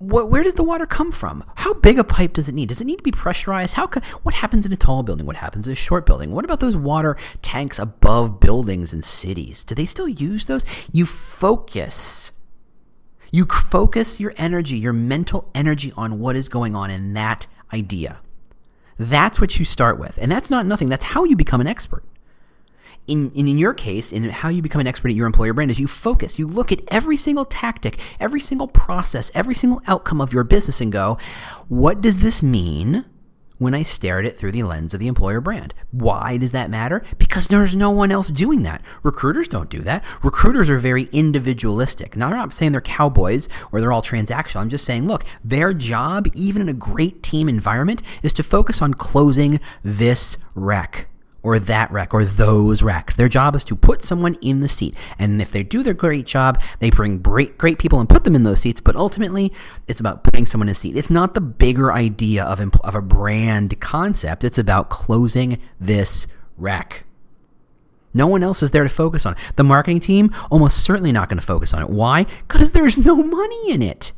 where 0.00 0.42
does 0.42 0.54
the 0.54 0.64
water 0.64 0.86
come 0.86 1.12
from? 1.12 1.44
How 1.56 1.74
big 1.74 1.98
a 1.98 2.04
pipe 2.04 2.32
does 2.32 2.48
it 2.48 2.54
need? 2.54 2.70
Does 2.70 2.80
it 2.80 2.86
need 2.86 2.96
to 2.96 3.02
be 3.02 3.12
pressurized? 3.12 3.74
How 3.74 3.88
what 4.22 4.34
happens 4.34 4.66
in 4.66 4.72
a 4.72 4.76
tall 4.76 5.02
building? 5.02 5.26
What 5.26 5.36
happens 5.36 5.66
in 5.66 5.72
a 5.72 5.76
short 5.76 6.06
building? 6.06 6.32
What 6.32 6.44
about 6.44 6.58
those 6.60 6.76
water 6.76 7.16
tanks 7.40 7.78
above 7.78 8.40
buildings 8.40 8.92
and 8.92 9.04
cities? 9.04 9.62
Do 9.62 9.74
they 9.74 9.86
still 9.86 10.08
use 10.08 10.46
those? 10.46 10.64
You 10.92 11.06
focus. 11.06 12.32
You 13.30 13.44
focus 13.44 14.20
your 14.20 14.34
energy, 14.36 14.78
your 14.78 14.92
mental 14.92 15.48
energy 15.54 15.92
on 15.96 16.18
what 16.18 16.36
is 16.36 16.48
going 16.48 16.74
on 16.74 16.90
in 16.90 17.14
that 17.14 17.46
idea. 17.72 18.20
That's 18.98 19.40
what 19.40 19.58
you 19.58 19.64
start 19.64 19.98
with. 19.98 20.18
And 20.20 20.30
that's 20.30 20.50
not 20.50 20.66
nothing. 20.66 20.88
That's 20.88 21.04
how 21.04 21.24
you 21.24 21.36
become 21.36 21.60
an 21.60 21.66
expert 21.66 22.04
in, 23.10 23.30
in, 23.32 23.48
in 23.48 23.58
your 23.58 23.74
case, 23.74 24.12
in 24.12 24.24
how 24.30 24.48
you 24.48 24.62
become 24.62 24.80
an 24.80 24.86
expert 24.86 25.10
at 25.10 25.16
your 25.16 25.26
employer 25.26 25.52
brand, 25.52 25.70
is 25.70 25.80
you 25.80 25.88
focus. 25.88 26.38
You 26.38 26.46
look 26.46 26.70
at 26.70 26.80
every 26.88 27.16
single 27.16 27.44
tactic, 27.44 27.98
every 28.20 28.40
single 28.40 28.68
process, 28.68 29.30
every 29.34 29.54
single 29.54 29.82
outcome 29.86 30.20
of 30.20 30.32
your 30.32 30.44
business 30.44 30.80
and 30.80 30.92
go, 30.92 31.18
what 31.68 32.00
does 32.00 32.20
this 32.20 32.42
mean 32.42 33.04
when 33.60 33.74
I 33.74 33.82
stare 33.82 34.18
at 34.18 34.24
it 34.24 34.38
through 34.38 34.52
the 34.52 34.62
lens 34.62 34.94
of 34.94 35.00
the 35.00 35.06
employer 35.06 35.40
brand. 35.40 35.74
Why 35.90 36.38
does 36.38 36.52
that 36.52 36.70
matter? 36.70 37.04
Because 37.18 37.46
there's 37.46 37.76
no 37.76 37.90
one 37.90 38.10
else 38.10 38.30
doing 38.30 38.62
that. 38.62 38.80
Recruiters 39.02 39.48
don't 39.48 39.68
do 39.68 39.80
that. 39.80 40.02
Recruiters 40.22 40.70
are 40.70 40.78
very 40.78 41.10
individualistic. 41.12 42.16
Now, 42.16 42.28
I'm 42.28 42.32
not 42.32 42.54
saying 42.54 42.72
they're 42.72 42.80
cowboys 42.80 43.50
or 43.70 43.80
they're 43.80 43.92
all 43.92 44.00
transactional. 44.00 44.62
I'm 44.62 44.70
just 44.70 44.86
saying, 44.86 45.06
look, 45.06 45.24
their 45.44 45.74
job, 45.74 46.26
even 46.34 46.62
in 46.62 46.70
a 46.70 46.74
great 46.74 47.22
team 47.22 47.50
environment, 47.50 48.00
is 48.22 48.32
to 48.32 48.42
focus 48.42 48.80
on 48.80 48.94
closing 48.94 49.60
this 49.84 50.38
rec 50.54 51.09
or 51.42 51.58
that 51.58 51.90
rec 51.90 52.12
or 52.12 52.24
those 52.24 52.82
racks. 52.82 53.16
Their 53.16 53.28
job 53.28 53.54
is 53.56 53.64
to 53.64 53.76
put 53.76 54.02
someone 54.02 54.34
in 54.40 54.60
the 54.60 54.68
seat. 54.68 54.94
And 55.18 55.40
if 55.40 55.50
they 55.50 55.62
do 55.62 55.82
their 55.82 55.94
great 55.94 56.26
job, 56.26 56.60
they 56.78 56.90
bring 56.90 57.18
great, 57.18 57.56
great 57.56 57.78
people 57.78 57.98
and 57.98 58.08
put 58.08 58.24
them 58.24 58.34
in 58.34 58.42
those 58.42 58.60
seats. 58.60 58.80
But 58.80 58.96
ultimately, 58.96 59.52
it's 59.86 60.00
about 60.00 60.22
putting 60.22 60.46
someone 60.46 60.68
in 60.68 60.72
a 60.72 60.74
seat. 60.74 60.96
It's 60.96 61.10
not 61.10 61.34
the 61.34 61.40
bigger 61.40 61.92
idea 61.92 62.44
of, 62.44 62.60
of 62.60 62.94
a 62.94 63.02
brand 63.02 63.80
concept, 63.80 64.44
it's 64.44 64.58
about 64.58 64.90
closing 64.90 65.60
this 65.80 66.26
rec. 66.56 67.04
No 68.12 68.26
one 68.26 68.42
else 68.42 68.62
is 68.62 68.72
there 68.72 68.82
to 68.82 68.88
focus 68.88 69.24
on. 69.24 69.36
The 69.56 69.64
marketing 69.64 70.00
team 70.00 70.34
almost 70.50 70.82
certainly 70.82 71.12
not 71.12 71.28
going 71.28 71.38
to 71.38 71.46
focus 71.46 71.72
on 71.72 71.82
it. 71.82 71.90
Why? 71.90 72.26
Because 72.48 72.72
there's 72.72 72.98
no 72.98 73.22
money 73.22 73.70
in 73.70 73.82
it. 73.82 74.12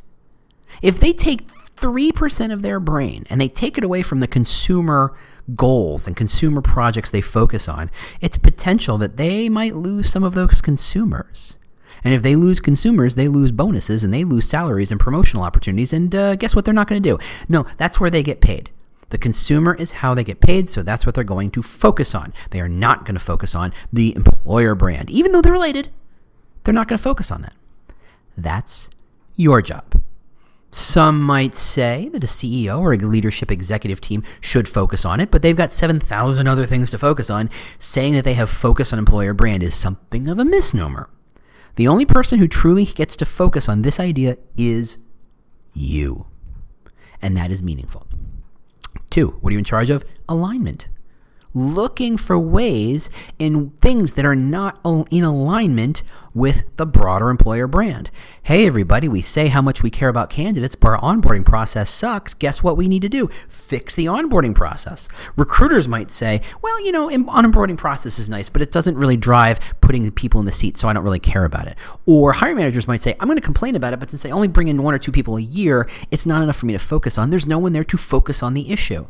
If 0.81 0.99
they 0.99 1.13
take 1.13 1.47
3% 1.77 2.53
of 2.53 2.63
their 2.63 2.81
brain 2.81 3.27
and 3.29 3.41
they 3.41 3.49
take 3.49 3.77
it 3.77 3.85
away 3.85 4.03
from 4.03 4.21
the 4.21 4.27
consumer 4.27 5.15
goals 5.57 6.07
and 6.07 6.17
consumer 6.17 6.61
projects 6.61 7.11
they 7.11 7.21
focus 7.21 7.69
on, 7.69 7.91
it's 8.21 8.39
potential 8.39 8.99
that 8.99 9.17
they 9.17 9.49
might 9.49 9.75
lose 9.75 10.11
some 10.11 10.25
of 10.25 10.35
those 10.35 10.61
consumers. 10.61 11.57
And 12.05 12.13
if 12.13 12.23
they 12.23 12.35
lose 12.35 12.61
consumers, 12.61 13.15
they 13.15 13.29
lose 13.29 13.53
bonuses 13.53 14.03
and 14.03 14.13
they 14.13 14.25
lose 14.25 14.49
salaries 14.49 14.91
and 14.91 15.01
promotional 15.01 15.45
opportunities. 15.45 15.93
And 15.93 16.15
uh, 16.15 16.37
guess 16.37 16.57
what? 16.57 16.65
They're 16.65 16.75
not 16.75 16.89
going 16.89 17.03
to 17.03 17.09
do. 17.09 17.19
No, 17.49 17.65
that's 17.77 18.01
where 18.01 18.11
they 18.11 18.23
get 18.23 18.41
paid. 18.41 18.71
The 19.11 19.19
consumer 19.19 19.75
is 19.75 19.93
how 19.93 20.15
they 20.15 20.25
get 20.25 20.41
paid, 20.41 20.69
so 20.69 20.83
that's 20.83 21.05
what 21.05 21.15
they're 21.15 21.23
going 21.23 21.51
to 21.51 21.63
focus 21.63 22.15
on. 22.15 22.33
They 22.51 22.61
are 22.61 22.69
not 22.69 23.05
going 23.05 23.15
to 23.15 23.21
focus 23.21 23.55
on 23.55 23.73
the 23.93 24.17
employer 24.17 24.75
brand. 24.75 25.11
Even 25.11 25.33
though 25.33 25.43
they're 25.43 25.53
related, 25.53 25.91
they're 26.65 26.75
not 26.75 26.89
going 26.89 26.97
to 26.97 27.03
focus 27.03 27.31
on 27.31 27.43
that. 27.43 27.53
That's 28.39 28.89
your 29.37 29.61
job. 29.61 30.02
Some 30.75 31.23
might 31.23 31.55
say 31.55 32.09
that 32.15 32.25
a 32.25 32.27
CEO 32.27 32.81
or 32.81 32.95
a 32.95 32.97
leadership 32.97 33.51
executive 33.51 34.01
team 34.01 34.23
should 34.41 34.67
focus 34.67 35.05
on 35.05 35.21
it, 35.21 35.31
but 35.31 35.43
they've 35.43 35.57
got 35.57 35.73
7,000 35.73 36.47
other 36.47 36.65
things 36.65 36.91
to 36.91 36.99
focus 36.99 37.29
on. 37.29 37.51
Saying 37.79 38.15
that 38.15 38.25
they 38.25 38.33
have 38.35 38.49
focus 38.49 38.91
on 38.91 38.99
employer 38.99 39.35
brand 39.35 39.63
is 39.63 39.75
something 39.75 40.29
of 40.29 40.39
a 40.39 40.47
misnomer. 40.47 41.11
The 41.77 41.87
only 41.89 42.07
person 42.07 42.39
who 42.39 42.49
truly 42.49 42.87
gets 42.87 43.17
to 43.17 43.27
focus 43.27 43.69
on 43.69 43.83
this 43.83 44.01
idea 44.01 44.39
is 44.57 44.97
you. 45.75 46.27
And 47.21 47.37
that 47.37 47.51
is 47.51 47.63
meaningful. 47.63 48.07
Two, 49.11 49.37
what 49.41 49.51
are 49.51 49.53
you 49.53 49.59
in 49.59 49.65
charge 49.65 49.91
of? 49.91 50.07
Alignment 50.27 50.89
looking 51.55 52.17
for 52.17 52.39
ways 52.39 53.11
in 53.39 53.71
things 53.81 54.13
that 54.13 54.25
are 54.25 54.37
not 54.37 54.81
in 55.11 55.25
alignment 55.25 56.03
with 56.35 56.65
the 56.77 56.87
broader 56.87 57.29
employer 57.29 57.67
brand. 57.67 58.11
Hey, 58.45 58.67
everybody, 58.67 59.07
we 59.07 59.21
say 59.21 59.49
how 59.49 59.61
much 59.61 59.83
we 59.83 59.91
care 59.91 60.09
about 60.09 60.31
candidates, 60.31 60.75
but 60.75 60.89
our 60.89 61.01
onboarding 61.01 61.45
process 61.45 61.91
sucks. 61.91 62.33
Guess 62.33 62.63
what 62.63 62.77
we 62.77 62.89
need 62.89 63.03
to 63.03 63.09
do? 63.09 63.29
Fix 63.49 63.95
the 63.95 64.07
onboarding 64.07 64.55
process. 64.55 65.09
Recruiters 65.37 65.87
might 65.87 66.11
say, 66.11 66.41
well, 66.63 66.83
you 66.85 66.91
know, 66.91 67.09
onboarding 67.09 67.77
process 67.77 68.19
is 68.19 68.31
nice, 68.31 68.49
but 68.49 68.63
it 68.63 68.73
doesn't 68.73 68.97
really 68.97 69.17
drive 69.19 69.61
putting 69.83 70.11
people 70.13 70.41
in 70.41 70.47
the 70.47 70.53
seat, 70.53 70.79
so 70.79 70.89
I 70.89 70.95
don't 70.95 71.05
really 71.05 71.21
care 71.21 71.45
about 71.45 71.69
it. 71.69 71.77
Or 72.07 72.33
hiring 72.33 72.57
managers 72.57 72.89
might 72.89 73.03
say, 73.03 73.15
I'm 73.21 73.29
going 73.29 73.39
to 73.39 73.45
complain 73.45 73.77
about 73.77 73.93
it, 73.93 74.01
but 74.01 74.11
since 74.11 74.25
I 74.25 74.31
only 74.31 74.49
bring 74.49 74.69
in 74.69 74.83
one 74.83 74.95
or 74.95 74.99
two 74.99 75.13
people 75.13 75.37
a 75.37 75.43
year, 75.43 75.87
it's 76.11 76.25
not 76.25 76.43
enough 76.43 76.57
for 76.57 76.65
me 76.65 76.73
to 76.73 76.79
focus 76.79 77.19
on. 77.19 77.29
There's 77.29 77.47
no 77.47 77.59
one 77.59 77.75
there 77.75 77.85
to 77.85 77.99
focus 77.99 78.43
on 78.43 78.55
the 78.55 78.73
issue. 78.73 79.07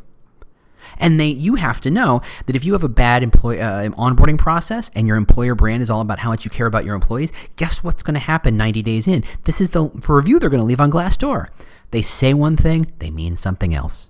And 0.98 1.18
they, 1.18 1.28
you 1.28 1.56
have 1.56 1.80
to 1.82 1.90
know 1.90 2.22
that 2.46 2.56
if 2.56 2.64
you 2.64 2.72
have 2.72 2.84
a 2.84 2.88
bad 2.88 3.22
employee 3.22 3.60
uh, 3.60 3.90
onboarding 3.90 4.38
process 4.38 4.90
and 4.94 5.06
your 5.06 5.16
employer 5.16 5.54
brand 5.54 5.82
is 5.82 5.90
all 5.90 6.00
about 6.00 6.20
how 6.20 6.30
much 6.30 6.44
you 6.44 6.50
care 6.50 6.66
about 6.66 6.84
your 6.84 6.94
employees, 6.94 7.32
guess 7.56 7.82
what's 7.82 8.02
going 8.02 8.14
to 8.14 8.20
happen 8.20 8.56
90 8.56 8.82
days 8.82 9.06
in? 9.06 9.24
This 9.44 9.60
is 9.60 9.70
the 9.70 9.90
review 10.08 10.38
they're 10.38 10.50
going 10.50 10.60
to 10.60 10.64
leave 10.64 10.80
on 10.80 10.90
Glassdoor. 10.90 11.48
They 11.90 12.02
say 12.02 12.34
one 12.34 12.56
thing, 12.56 12.90
they 12.98 13.10
mean 13.10 13.36
something 13.36 13.74
else. 13.74 14.08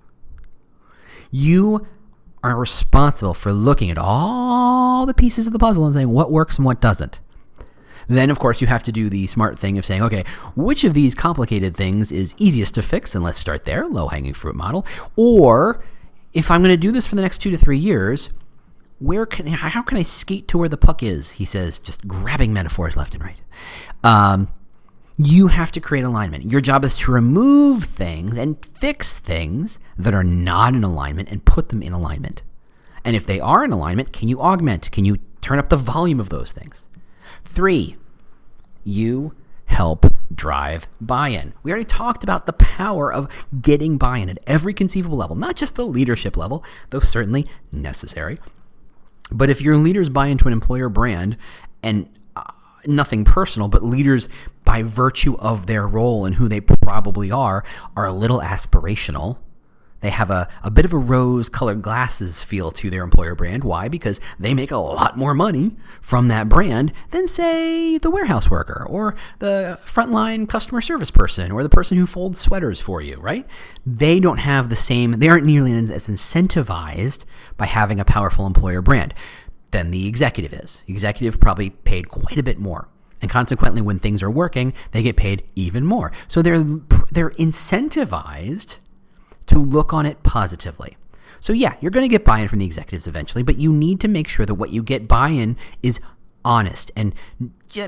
You 1.30 1.86
are 2.44 2.56
responsible 2.56 3.34
for 3.34 3.52
looking 3.52 3.90
at 3.90 3.98
all 3.98 5.06
the 5.06 5.14
pieces 5.14 5.46
of 5.46 5.52
the 5.52 5.58
puzzle 5.58 5.84
and 5.84 5.94
saying 5.94 6.10
what 6.10 6.30
works 6.30 6.56
and 6.56 6.64
what 6.64 6.80
doesn't. 6.80 7.20
Then, 8.08 8.30
of 8.30 8.38
course, 8.38 8.60
you 8.60 8.66
have 8.66 8.82
to 8.84 8.92
do 8.92 9.08
the 9.08 9.26
smart 9.26 9.58
thing 9.58 9.78
of 9.78 9.86
saying, 9.86 10.02
okay, 10.02 10.24
which 10.56 10.84
of 10.84 10.94
these 10.94 11.14
complicated 11.14 11.76
things 11.76 12.10
is 12.10 12.34
easiest 12.36 12.74
to 12.74 12.82
fix? 12.82 13.14
And 13.14 13.22
let's 13.22 13.38
start 13.38 13.64
there, 13.64 13.86
low 13.86 14.08
hanging 14.08 14.34
fruit 14.34 14.56
model. 14.56 14.86
Or 15.16 15.82
if 16.32 16.50
I'm 16.50 16.62
going 16.62 16.72
to 16.72 16.76
do 16.76 16.92
this 16.92 17.06
for 17.06 17.14
the 17.14 17.22
next 17.22 17.38
two 17.38 17.50
to 17.50 17.58
three 17.58 17.78
years, 17.78 18.30
where 18.98 19.26
can 19.26 19.46
how 19.48 19.82
can 19.82 19.98
I 19.98 20.02
skate 20.02 20.48
to 20.48 20.58
where 20.58 20.68
the 20.68 20.76
puck 20.76 21.02
is? 21.02 21.32
He 21.32 21.44
says, 21.44 21.78
just 21.78 22.06
grabbing 22.06 22.52
metaphors 22.52 22.96
left 22.96 23.14
and 23.14 23.24
right. 23.24 23.40
Um, 24.04 24.48
you 25.18 25.48
have 25.48 25.72
to 25.72 25.80
create 25.80 26.04
alignment. 26.04 26.50
Your 26.50 26.60
job 26.60 26.84
is 26.84 26.96
to 26.98 27.12
remove 27.12 27.84
things 27.84 28.38
and 28.38 28.64
fix 28.64 29.18
things 29.18 29.78
that 29.98 30.14
are 30.14 30.24
not 30.24 30.74
in 30.74 30.84
alignment 30.84 31.30
and 31.30 31.44
put 31.44 31.68
them 31.68 31.82
in 31.82 31.92
alignment. 31.92 32.42
And 33.04 33.16
if 33.16 33.26
they 33.26 33.40
are 33.40 33.64
in 33.64 33.72
alignment, 33.72 34.12
can 34.12 34.28
you 34.28 34.40
augment? 34.40 34.90
Can 34.92 35.04
you 35.04 35.18
turn 35.40 35.58
up 35.58 35.68
the 35.68 35.76
volume 35.76 36.20
of 36.20 36.28
those 36.28 36.52
things? 36.52 36.86
Three, 37.44 37.96
you 38.84 39.34
help 39.66 40.06
drive 40.34 40.88
buy 41.00 41.28
in. 41.28 41.54
We 41.62 41.70
already 41.70 41.84
talked 41.84 42.22
about 42.24 42.46
the 42.46 42.52
power 42.52 43.12
of 43.12 43.28
getting 43.60 43.98
buy 43.98 44.18
in 44.18 44.28
at 44.28 44.38
every 44.46 44.74
conceivable 44.74 45.16
level, 45.16 45.36
not 45.36 45.56
just 45.56 45.74
the 45.74 45.86
leadership 45.86 46.36
level, 46.36 46.64
though 46.90 47.00
certainly 47.00 47.46
necessary. 47.70 48.38
But 49.30 49.50
if 49.50 49.60
your 49.60 49.76
leaders 49.76 50.08
buy 50.08 50.26
into 50.26 50.46
an 50.46 50.52
employer 50.52 50.88
brand 50.88 51.36
and 51.82 52.08
uh, 52.36 52.52
nothing 52.86 53.24
personal, 53.24 53.68
but 53.68 53.82
leaders 53.82 54.28
by 54.64 54.82
virtue 54.82 55.36
of 55.38 55.66
their 55.66 55.86
role 55.86 56.24
and 56.24 56.36
who 56.36 56.48
they 56.48 56.60
probably 56.60 57.30
are, 57.30 57.64
are 57.96 58.06
a 58.06 58.12
little 58.12 58.40
aspirational, 58.40 59.38
they 60.02 60.10
have 60.10 60.30
a, 60.30 60.48
a 60.62 60.70
bit 60.70 60.84
of 60.84 60.92
a 60.92 60.98
rose 60.98 61.48
colored 61.48 61.80
glasses 61.80 62.44
feel 62.44 62.70
to 62.72 62.90
their 62.90 63.04
employer 63.04 63.34
brand. 63.34 63.64
Why? 63.64 63.88
Because 63.88 64.20
they 64.38 64.52
make 64.52 64.70
a 64.70 64.76
lot 64.76 65.16
more 65.16 65.32
money 65.32 65.76
from 66.00 66.28
that 66.28 66.48
brand 66.48 66.92
than, 67.10 67.28
say, 67.28 67.98
the 67.98 68.10
warehouse 68.10 68.50
worker 68.50 68.84
or 68.88 69.14
the 69.38 69.78
frontline 69.86 70.48
customer 70.48 70.80
service 70.80 71.12
person 71.12 71.52
or 71.52 71.62
the 71.62 71.68
person 71.68 71.96
who 71.96 72.04
folds 72.04 72.40
sweaters 72.40 72.80
for 72.80 73.00
you, 73.00 73.16
right? 73.16 73.46
They 73.86 74.18
don't 74.18 74.38
have 74.38 74.68
the 74.68 74.76
same, 74.76 75.12
they 75.12 75.28
aren't 75.28 75.46
nearly 75.46 75.72
as 75.72 76.08
incentivized 76.08 77.24
by 77.56 77.66
having 77.66 78.00
a 78.00 78.04
powerful 78.04 78.46
employer 78.46 78.82
brand 78.82 79.14
than 79.70 79.90
the 79.90 80.06
executive 80.06 80.52
is. 80.52 80.82
executive 80.86 81.40
probably 81.40 81.70
paid 81.70 82.08
quite 82.08 82.38
a 82.38 82.42
bit 82.42 82.58
more. 82.58 82.88
And 83.22 83.30
consequently, 83.30 83.80
when 83.80 84.00
things 84.00 84.20
are 84.20 84.30
working, 84.30 84.74
they 84.90 85.02
get 85.02 85.16
paid 85.16 85.44
even 85.54 85.84
more. 85.84 86.10
So 86.26 86.42
they're, 86.42 86.64
they're 87.12 87.30
incentivized 87.30 88.78
to 89.52 89.58
look 89.58 89.92
on 89.92 90.06
it 90.06 90.22
positively. 90.22 90.96
So, 91.40 91.52
yeah, 91.52 91.74
you're 91.80 91.90
going 91.90 92.04
to 92.04 92.08
get 92.08 92.24
buy 92.24 92.40
in 92.40 92.48
from 92.48 92.60
the 92.60 92.66
executives 92.66 93.06
eventually, 93.06 93.42
but 93.42 93.56
you 93.56 93.72
need 93.72 94.00
to 94.00 94.08
make 94.08 94.28
sure 94.28 94.46
that 94.46 94.54
what 94.54 94.70
you 94.70 94.82
get 94.82 95.08
buy 95.08 95.30
in 95.30 95.56
is 95.82 96.00
honest 96.44 96.90
and 96.96 97.14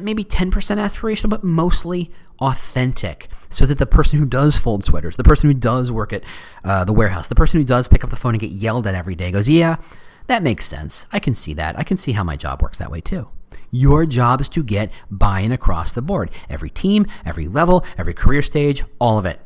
maybe 0.00 0.24
10% 0.24 0.50
aspirational, 0.50 1.30
but 1.30 1.44
mostly 1.44 2.10
authentic. 2.40 3.28
So 3.50 3.66
that 3.66 3.78
the 3.78 3.86
person 3.86 4.18
who 4.18 4.26
does 4.26 4.56
fold 4.56 4.84
sweaters, 4.84 5.16
the 5.16 5.24
person 5.24 5.48
who 5.48 5.54
does 5.54 5.92
work 5.92 6.12
at 6.12 6.24
uh, 6.64 6.84
the 6.84 6.92
warehouse, 6.92 7.28
the 7.28 7.36
person 7.36 7.60
who 7.60 7.64
does 7.64 7.86
pick 7.86 8.02
up 8.02 8.10
the 8.10 8.16
phone 8.16 8.34
and 8.34 8.40
get 8.40 8.50
yelled 8.50 8.86
at 8.86 8.94
every 8.94 9.14
day 9.14 9.30
goes, 9.30 9.48
Yeah, 9.48 9.76
that 10.26 10.42
makes 10.42 10.66
sense. 10.66 11.06
I 11.12 11.18
can 11.20 11.34
see 11.34 11.54
that. 11.54 11.78
I 11.78 11.84
can 11.84 11.96
see 11.96 12.12
how 12.12 12.24
my 12.24 12.36
job 12.36 12.62
works 12.62 12.78
that 12.78 12.90
way 12.90 13.00
too. 13.00 13.28
Your 13.70 14.06
job 14.06 14.40
is 14.40 14.48
to 14.50 14.62
get 14.62 14.90
buy 15.10 15.40
in 15.40 15.52
across 15.52 15.92
the 15.92 16.02
board. 16.02 16.30
Every 16.48 16.70
team, 16.70 17.06
every 17.24 17.46
level, 17.46 17.84
every 17.96 18.14
career 18.14 18.42
stage, 18.42 18.84
all 18.98 19.18
of 19.18 19.26
it. 19.26 19.40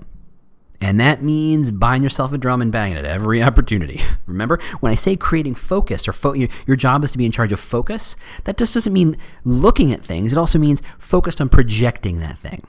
And 0.80 1.00
that 1.00 1.22
means 1.22 1.70
buying 1.70 2.02
yourself 2.02 2.32
a 2.32 2.38
drum 2.38 2.62
and 2.62 2.70
banging 2.70 2.98
it 2.98 3.04
every 3.04 3.42
opportunity. 3.48 4.00
Remember, 4.26 4.60
when 4.80 4.92
I 4.92 4.94
say 4.94 5.16
creating 5.16 5.56
focus 5.56 6.06
or 6.06 6.12
fo- 6.12 6.34
your, 6.34 6.48
your 6.66 6.76
job 6.76 7.02
is 7.04 7.12
to 7.12 7.18
be 7.18 7.26
in 7.26 7.32
charge 7.32 7.52
of 7.52 7.60
focus, 7.60 8.16
that 8.44 8.56
just 8.56 8.74
doesn't 8.74 8.92
mean 8.92 9.16
looking 9.44 9.92
at 9.92 10.04
things. 10.04 10.32
It 10.32 10.38
also 10.38 10.58
means 10.58 10.82
focused 10.98 11.40
on 11.40 11.48
projecting 11.48 12.20
that 12.20 12.38
thing. 12.38 12.66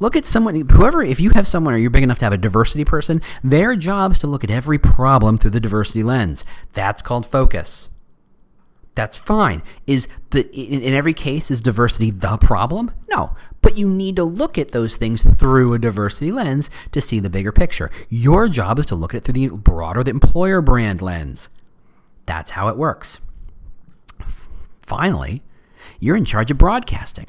Look 0.00 0.16
at 0.16 0.24
someone, 0.24 0.66
whoever, 0.68 1.02
if 1.02 1.20
you 1.20 1.30
have 1.30 1.46
someone 1.46 1.74
or 1.74 1.76
you're 1.76 1.90
big 1.90 2.02
enough 2.02 2.18
to 2.20 2.24
have 2.24 2.32
a 2.32 2.38
diversity 2.38 2.86
person, 2.86 3.20
their 3.44 3.76
job 3.76 4.12
is 4.12 4.18
to 4.20 4.26
look 4.26 4.42
at 4.42 4.50
every 4.50 4.78
problem 4.78 5.36
through 5.36 5.50
the 5.50 5.60
diversity 5.60 6.02
lens. 6.02 6.44
That's 6.72 7.02
called 7.02 7.26
focus. 7.26 7.90
That's 8.94 9.18
fine. 9.18 9.62
Is 9.86 10.08
the 10.30 10.50
in, 10.54 10.80
in 10.80 10.94
every 10.94 11.14
case 11.14 11.50
is 11.50 11.60
diversity 11.60 12.10
the 12.10 12.38
problem? 12.38 12.90
No, 13.10 13.36
but 13.62 13.76
you 13.76 13.88
need 13.88 14.16
to 14.16 14.24
look 14.24 14.58
at 14.58 14.72
those 14.72 14.96
things 14.96 15.22
through 15.22 15.74
a 15.74 15.78
diversity 15.78 16.32
lens 16.32 16.70
to 16.92 17.00
see 17.00 17.20
the 17.20 17.30
bigger 17.30 17.52
picture. 17.52 17.90
Your 18.08 18.48
job 18.48 18.78
is 18.78 18.86
to 18.86 18.94
look 18.94 19.14
at 19.14 19.18
it 19.18 19.24
through 19.24 19.34
the 19.34 19.48
broader 19.48 20.02
the 20.02 20.10
employer 20.10 20.60
brand 20.60 21.02
lens. 21.02 21.48
That's 22.26 22.52
how 22.52 22.68
it 22.68 22.76
works. 22.76 23.20
Finally, 24.80 25.42
you're 25.98 26.16
in 26.16 26.24
charge 26.24 26.50
of 26.50 26.58
broadcasting. 26.58 27.26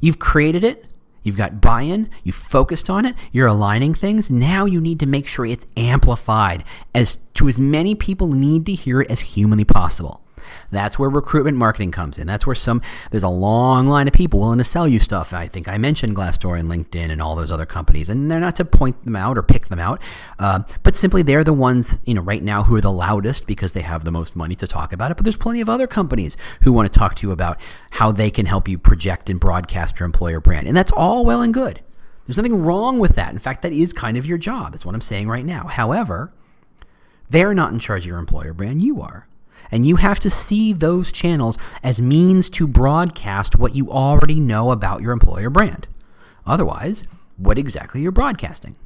You've 0.00 0.18
created 0.18 0.64
it, 0.64 0.86
You've 1.22 1.36
got 1.36 1.60
buy 1.60 1.82
in, 1.82 2.10
you 2.24 2.32
focused 2.32 2.90
on 2.90 3.06
it, 3.06 3.14
you're 3.30 3.46
aligning 3.46 3.94
things. 3.94 4.30
Now 4.30 4.64
you 4.64 4.80
need 4.80 4.98
to 5.00 5.06
make 5.06 5.26
sure 5.26 5.46
it's 5.46 5.66
amplified 5.76 6.64
as 6.94 7.18
to 7.34 7.48
as 7.48 7.60
many 7.60 7.94
people 7.94 8.28
need 8.28 8.66
to 8.66 8.72
hear 8.74 9.00
it 9.00 9.10
as 9.10 9.20
humanly 9.20 9.64
possible. 9.64 10.22
That's 10.70 10.98
where 10.98 11.08
recruitment 11.08 11.56
marketing 11.56 11.90
comes 11.90 12.18
in. 12.18 12.26
That's 12.26 12.46
where 12.46 12.54
some 12.54 12.82
there's 13.10 13.22
a 13.22 13.28
long 13.28 13.88
line 13.88 14.08
of 14.08 14.14
people 14.14 14.40
willing 14.40 14.58
to 14.58 14.64
sell 14.64 14.88
you 14.88 14.98
stuff. 14.98 15.32
I 15.32 15.46
think 15.46 15.68
I 15.68 15.78
mentioned 15.78 16.16
Glassdoor 16.16 16.58
and 16.58 16.70
LinkedIn 16.70 17.10
and 17.10 17.20
all 17.20 17.34
those 17.34 17.50
other 17.50 17.66
companies, 17.66 18.08
and 18.08 18.30
they're 18.30 18.40
not 18.40 18.56
to 18.56 18.64
point 18.64 19.04
them 19.04 19.16
out 19.16 19.38
or 19.38 19.42
pick 19.42 19.68
them 19.68 19.78
out, 19.78 20.00
uh, 20.38 20.60
but 20.82 20.96
simply 20.96 21.22
they're 21.22 21.44
the 21.44 21.52
ones 21.52 21.98
you 22.04 22.14
know 22.14 22.22
right 22.22 22.42
now 22.42 22.64
who 22.64 22.74
are 22.74 22.80
the 22.80 22.92
loudest 22.92 23.46
because 23.46 23.72
they 23.72 23.82
have 23.82 24.04
the 24.04 24.12
most 24.12 24.36
money 24.36 24.54
to 24.56 24.66
talk 24.66 24.92
about 24.92 25.10
it. 25.10 25.16
But 25.16 25.24
there's 25.24 25.36
plenty 25.36 25.60
of 25.60 25.68
other 25.68 25.86
companies 25.86 26.36
who 26.62 26.72
want 26.72 26.92
to 26.92 26.98
talk 26.98 27.14
to 27.16 27.26
you 27.26 27.32
about 27.32 27.60
how 27.92 28.12
they 28.12 28.30
can 28.30 28.46
help 28.46 28.68
you 28.68 28.78
project 28.78 29.30
and 29.30 29.38
broadcast 29.40 29.98
your 30.00 30.06
employer 30.06 30.40
brand, 30.40 30.66
and 30.66 30.76
that's 30.76 30.92
all 30.92 31.24
well 31.24 31.42
and 31.42 31.54
good. 31.54 31.80
There's 32.26 32.36
nothing 32.36 32.62
wrong 32.62 32.98
with 32.98 33.16
that. 33.16 33.32
In 33.32 33.38
fact, 33.38 33.62
that 33.62 33.72
is 33.72 33.92
kind 33.92 34.16
of 34.16 34.26
your 34.26 34.38
job. 34.38 34.72
That's 34.72 34.86
what 34.86 34.94
I'm 34.94 35.00
saying 35.00 35.28
right 35.28 35.44
now. 35.44 35.66
However, 35.66 36.32
they're 37.28 37.54
not 37.54 37.72
in 37.72 37.78
charge 37.78 38.02
of 38.02 38.08
your 38.08 38.18
employer 38.18 38.52
brand. 38.52 38.82
You 38.82 39.00
are. 39.00 39.26
And 39.70 39.86
you 39.86 39.96
have 39.96 40.20
to 40.20 40.30
see 40.30 40.72
those 40.72 41.12
channels 41.12 41.56
as 41.82 42.02
means 42.02 42.50
to 42.50 42.66
broadcast 42.66 43.56
what 43.56 43.74
you 43.74 43.90
already 43.90 44.40
know 44.40 44.70
about 44.70 45.00
your 45.00 45.12
employer 45.12 45.50
brand. 45.50 45.88
Otherwise, 46.46 47.04
what 47.36 47.58
exactly 47.58 48.02
you're 48.02 48.12
broadcasting? 48.12 48.76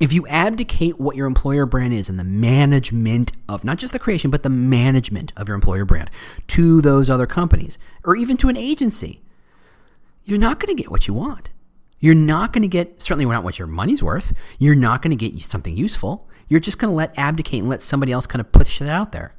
If 0.00 0.12
you 0.12 0.26
abdicate 0.28 1.00
what 1.00 1.16
your 1.16 1.26
employer 1.26 1.66
brand 1.66 1.92
is 1.92 2.08
and 2.08 2.20
the 2.20 2.24
management 2.24 3.32
of 3.48 3.64
not 3.64 3.78
just 3.78 3.92
the 3.92 3.98
creation, 3.98 4.30
but 4.30 4.44
the 4.44 4.48
management 4.48 5.32
of 5.36 5.48
your 5.48 5.56
employer 5.56 5.84
brand 5.84 6.08
to 6.48 6.80
those 6.80 7.10
other 7.10 7.26
companies 7.26 7.78
or 8.04 8.14
even 8.14 8.36
to 8.36 8.48
an 8.48 8.56
agency, 8.56 9.20
you're 10.24 10.38
not 10.38 10.60
going 10.60 10.74
to 10.74 10.80
get 10.80 10.90
what 10.90 11.08
you 11.08 11.14
want. 11.14 11.50
You're 11.98 12.14
not 12.14 12.52
going 12.52 12.62
to 12.62 12.68
get, 12.68 13.02
certainly 13.02 13.24
not 13.26 13.42
what 13.42 13.58
your 13.58 13.66
money's 13.66 14.02
worth. 14.02 14.32
You're 14.58 14.76
not 14.76 15.02
going 15.02 15.16
to 15.16 15.28
get 15.28 15.42
something 15.42 15.76
useful. 15.76 16.28
You're 16.46 16.60
just 16.60 16.78
going 16.78 16.90
to 16.90 16.94
let 16.94 17.18
abdicate 17.18 17.60
and 17.60 17.68
let 17.68 17.82
somebody 17.82 18.12
else 18.12 18.26
kind 18.26 18.40
of 18.40 18.52
push 18.52 18.80
it 18.80 18.88
out 18.88 19.10
there. 19.10 19.34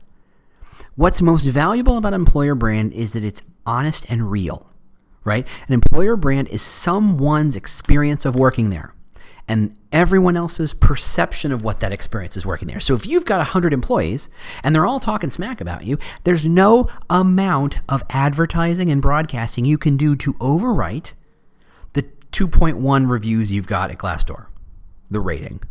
What's 0.99 1.21
most 1.21 1.45
valuable 1.45 1.95
about 1.95 2.13
an 2.13 2.19
employer 2.19 2.55
brand 2.55 2.91
is 2.91 3.13
that 3.13 3.23
it's 3.23 3.41
honest 3.65 4.05
and 4.11 4.29
real, 4.29 4.69
right? 5.23 5.47
An 5.65 5.73
employer 5.73 6.17
brand 6.17 6.49
is 6.49 6.61
someone's 6.61 7.55
experience 7.55 8.25
of 8.25 8.35
working 8.35 8.69
there 8.69 8.93
and 9.47 9.77
everyone 9.93 10.35
else's 10.35 10.73
perception 10.73 11.53
of 11.53 11.63
what 11.63 11.79
that 11.79 11.93
experience 11.93 12.35
is 12.35 12.45
working 12.45 12.67
there. 12.67 12.81
So 12.81 12.95
if 12.95 13.07
you've 13.07 13.23
got 13.23 13.37
100 13.37 13.71
employees 13.71 14.27
and 14.61 14.75
they're 14.75 14.85
all 14.85 14.99
talking 14.99 15.29
smack 15.29 15.61
about 15.61 15.85
you, 15.85 15.97
there's 16.25 16.43
no 16.43 16.89
amount 17.09 17.77
of 17.87 18.03
advertising 18.09 18.91
and 18.91 19.01
broadcasting 19.01 19.63
you 19.63 19.77
can 19.77 19.95
do 19.95 20.17
to 20.17 20.33
overwrite 20.33 21.13
the 21.93 22.03
2.1 22.33 23.09
reviews 23.09 23.53
you've 23.53 23.67
got 23.67 23.89
at 23.89 23.99
Glassdoor, 23.99 24.47
the 25.09 25.21
rating, 25.21 25.61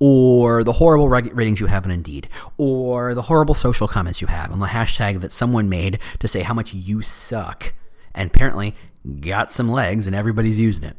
or 0.00 0.64
the 0.64 0.72
horrible 0.72 1.08
ratings 1.08 1.60
you 1.60 1.66
have 1.66 1.84
on 1.84 1.92
Indeed, 1.92 2.28
or 2.56 3.14
the 3.14 3.22
horrible 3.22 3.54
social 3.54 3.86
comments 3.86 4.20
you 4.20 4.26
have 4.26 4.50
on 4.50 4.58
the 4.58 4.66
hashtag 4.66 5.20
that 5.20 5.30
someone 5.30 5.68
made 5.68 6.00
to 6.18 6.26
say 6.26 6.40
how 6.40 6.54
much 6.54 6.74
you 6.74 7.02
suck, 7.02 7.74
and 8.14 8.30
apparently 8.30 8.74
got 9.20 9.50
some 9.50 9.68
legs 9.68 10.06
and 10.06 10.16
everybody's 10.16 10.58
using 10.58 10.84
it. 10.84 10.96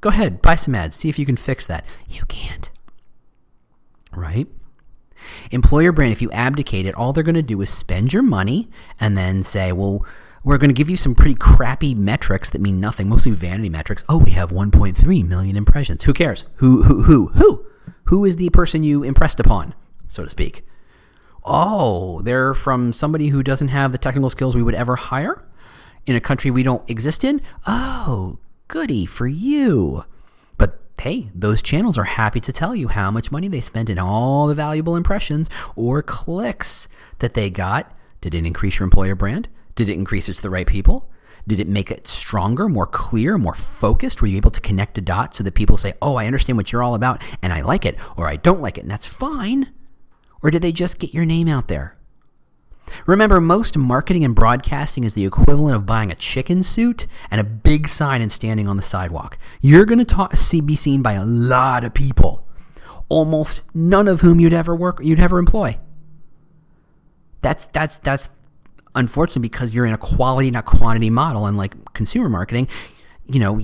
Go 0.00 0.10
ahead, 0.10 0.42
buy 0.42 0.56
some 0.56 0.74
ads, 0.74 0.96
see 0.96 1.08
if 1.08 1.18
you 1.18 1.24
can 1.24 1.36
fix 1.36 1.64
that. 1.66 1.84
You 2.08 2.24
can't. 2.26 2.70
Right? 4.12 4.48
Employer 5.52 5.92
brand, 5.92 6.10
if 6.10 6.20
you 6.20 6.30
abdicate 6.32 6.84
it, 6.84 6.96
all 6.96 7.12
they're 7.12 7.22
going 7.22 7.36
to 7.36 7.42
do 7.42 7.60
is 7.60 7.70
spend 7.70 8.12
your 8.12 8.22
money 8.22 8.68
and 9.00 9.16
then 9.16 9.44
say, 9.44 9.70
well, 9.70 10.04
we're 10.42 10.58
going 10.58 10.70
to 10.70 10.74
give 10.74 10.90
you 10.90 10.96
some 10.96 11.14
pretty 11.14 11.36
crappy 11.36 11.94
metrics 11.94 12.50
that 12.50 12.60
mean 12.60 12.80
nothing, 12.80 13.08
mostly 13.08 13.30
vanity 13.30 13.68
metrics. 13.68 14.02
Oh, 14.08 14.18
we 14.18 14.32
have 14.32 14.50
1.3 14.50 15.28
million 15.28 15.56
impressions. 15.56 16.02
Who 16.02 16.12
cares? 16.12 16.44
Who, 16.56 16.82
who, 16.82 17.02
who, 17.04 17.28
who? 17.28 17.66
Who 18.04 18.24
is 18.24 18.36
the 18.36 18.50
person 18.50 18.82
you 18.82 19.02
impressed 19.02 19.40
upon, 19.40 19.74
so 20.08 20.24
to 20.24 20.30
speak? 20.30 20.64
Oh, 21.44 22.20
they're 22.22 22.54
from 22.54 22.92
somebody 22.92 23.28
who 23.28 23.42
doesn't 23.42 23.68
have 23.68 23.92
the 23.92 23.98
technical 23.98 24.30
skills 24.30 24.54
we 24.54 24.62
would 24.62 24.74
ever 24.74 24.96
hire 24.96 25.44
in 26.06 26.16
a 26.16 26.20
country 26.20 26.50
we 26.50 26.62
don't 26.62 26.88
exist 26.88 27.24
in? 27.24 27.40
Oh, 27.66 28.38
goody 28.68 29.06
for 29.06 29.26
you. 29.26 30.04
But 30.58 30.80
hey, 31.00 31.30
those 31.34 31.62
channels 31.62 31.98
are 31.98 32.04
happy 32.04 32.40
to 32.40 32.52
tell 32.52 32.74
you 32.76 32.88
how 32.88 33.10
much 33.10 33.32
money 33.32 33.48
they 33.48 33.60
spent 33.60 33.90
in 33.90 33.98
all 33.98 34.46
the 34.46 34.54
valuable 34.54 34.96
impressions 34.96 35.50
or 35.74 36.02
clicks 36.02 36.88
that 37.18 37.34
they 37.34 37.50
got. 37.50 37.92
Did 38.20 38.34
it 38.34 38.46
increase 38.46 38.78
your 38.78 38.84
employer 38.84 39.14
brand? 39.14 39.48
Did 39.74 39.88
it 39.88 39.94
increase 39.94 40.28
it 40.28 40.34
to 40.34 40.42
the 40.42 40.50
right 40.50 40.66
people? 40.66 41.08
Did 41.46 41.60
it 41.60 41.68
make 41.68 41.90
it 41.90 42.06
stronger, 42.06 42.68
more 42.68 42.86
clear, 42.86 43.36
more 43.36 43.54
focused? 43.54 44.20
Were 44.20 44.28
you 44.28 44.36
able 44.36 44.50
to 44.52 44.60
connect 44.60 44.94
the 44.94 45.00
dots 45.00 45.38
so 45.38 45.44
that 45.44 45.54
people 45.54 45.76
say, 45.76 45.92
oh, 46.00 46.16
I 46.16 46.26
understand 46.26 46.56
what 46.56 46.72
you're 46.72 46.82
all 46.82 46.94
about 46.94 47.22
and 47.42 47.52
I 47.52 47.62
like 47.62 47.84
it, 47.84 47.98
or 48.16 48.28
I 48.28 48.36
don't 48.36 48.60
like 48.60 48.78
it, 48.78 48.82
and 48.82 48.90
that's 48.90 49.06
fine? 49.06 49.72
Or 50.42 50.50
did 50.50 50.62
they 50.62 50.72
just 50.72 50.98
get 50.98 51.14
your 51.14 51.24
name 51.24 51.48
out 51.48 51.68
there? 51.68 51.96
Remember, 53.06 53.40
most 53.40 53.76
marketing 53.76 54.24
and 54.24 54.34
broadcasting 54.34 55.04
is 55.04 55.14
the 55.14 55.24
equivalent 55.24 55.76
of 55.76 55.86
buying 55.86 56.10
a 56.10 56.16
chicken 56.16 56.62
suit 56.62 57.06
and 57.30 57.40
a 57.40 57.44
big 57.44 57.88
sign 57.88 58.20
and 58.20 58.30
standing 58.30 58.68
on 58.68 58.76
the 58.76 58.82
sidewalk. 58.82 59.38
You're 59.60 59.86
going 59.86 60.04
to 60.04 60.36
see, 60.36 60.60
be 60.60 60.76
seen 60.76 61.02
by 61.02 61.14
a 61.14 61.24
lot 61.24 61.84
of 61.84 61.94
people, 61.94 62.46
almost 63.08 63.60
none 63.72 64.08
of 64.08 64.20
whom 64.20 64.40
you'd 64.40 64.52
ever 64.52 64.74
work, 64.74 64.98
you'd 65.02 65.20
ever 65.20 65.38
employ. 65.38 65.78
That's 67.40 67.66
that's 67.66 67.98
that's 67.98 68.30
unfortunately, 68.94 69.48
because 69.48 69.74
you're 69.74 69.86
in 69.86 69.94
a 69.94 69.98
quality, 69.98 70.50
not 70.50 70.64
quantity 70.64 71.10
model, 71.10 71.46
and 71.46 71.56
like 71.56 71.92
consumer 71.94 72.28
marketing, 72.28 72.68
you 73.26 73.38
know, 73.38 73.60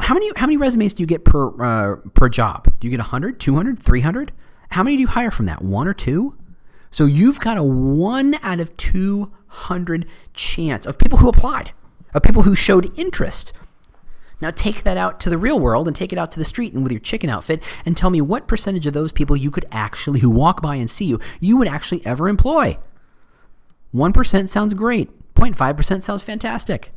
how 0.00 0.14
many 0.14 0.30
how 0.36 0.46
many 0.46 0.56
resumes 0.56 0.94
do 0.94 1.02
you 1.02 1.06
get 1.06 1.24
per 1.24 1.62
uh, 1.62 1.96
per 2.14 2.28
job? 2.28 2.72
Do 2.78 2.86
you 2.86 2.90
get 2.90 3.00
100, 3.00 3.40
200, 3.40 3.78
300? 3.78 4.32
How 4.70 4.82
many 4.82 4.96
do 4.96 5.00
you 5.00 5.08
hire 5.08 5.30
from 5.30 5.46
that? 5.46 5.62
One 5.62 5.88
or 5.88 5.94
two? 5.94 6.36
So 6.90 7.04
you've 7.04 7.40
got 7.40 7.56
a 7.56 7.62
one 7.62 8.38
out 8.42 8.60
of 8.60 8.76
200 8.76 10.06
chance 10.32 10.86
of 10.86 10.98
people 10.98 11.18
who 11.18 11.28
applied, 11.28 11.72
of 12.14 12.22
people 12.22 12.42
who 12.42 12.54
showed 12.54 12.96
interest. 12.98 13.52
Now 14.40 14.50
take 14.50 14.84
that 14.84 14.96
out 14.96 15.18
to 15.20 15.30
the 15.30 15.38
real 15.38 15.58
world 15.58 15.88
and 15.88 15.96
take 15.96 16.12
it 16.12 16.18
out 16.18 16.30
to 16.32 16.38
the 16.38 16.44
street 16.44 16.72
and 16.72 16.82
with 16.82 16.92
your 16.92 17.00
chicken 17.00 17.28
outfit 17.28 17.62
and 17.84 17.96
tell 17.96 18.10
me 18.10 18.20
what 18.20 18.46
percentage 18.46 18.86
of 18.86 18.92
those 18.92 19.10
people 19.10 19.36
you 19.36 19.50
could 19.50 19.66
actually, 19.72 20.20
who 20.20 20.30
walk 20.30 20.62
by 20.62 20.76
and 20.76 20.88
see 20.88 21.06
you, 21.06 21.18
you 21.40 21.56
would 21.56 21.68
actually 21.68 22.04
ever 22.06 22.28
employ. 22.28 22.78
1% 23.94 24.48
sounds 24.48 24.74
great. 24.74 25.10
0.5% 25.34 26.02
sounds 26.02 26.22
fantastic. 26.22 26.92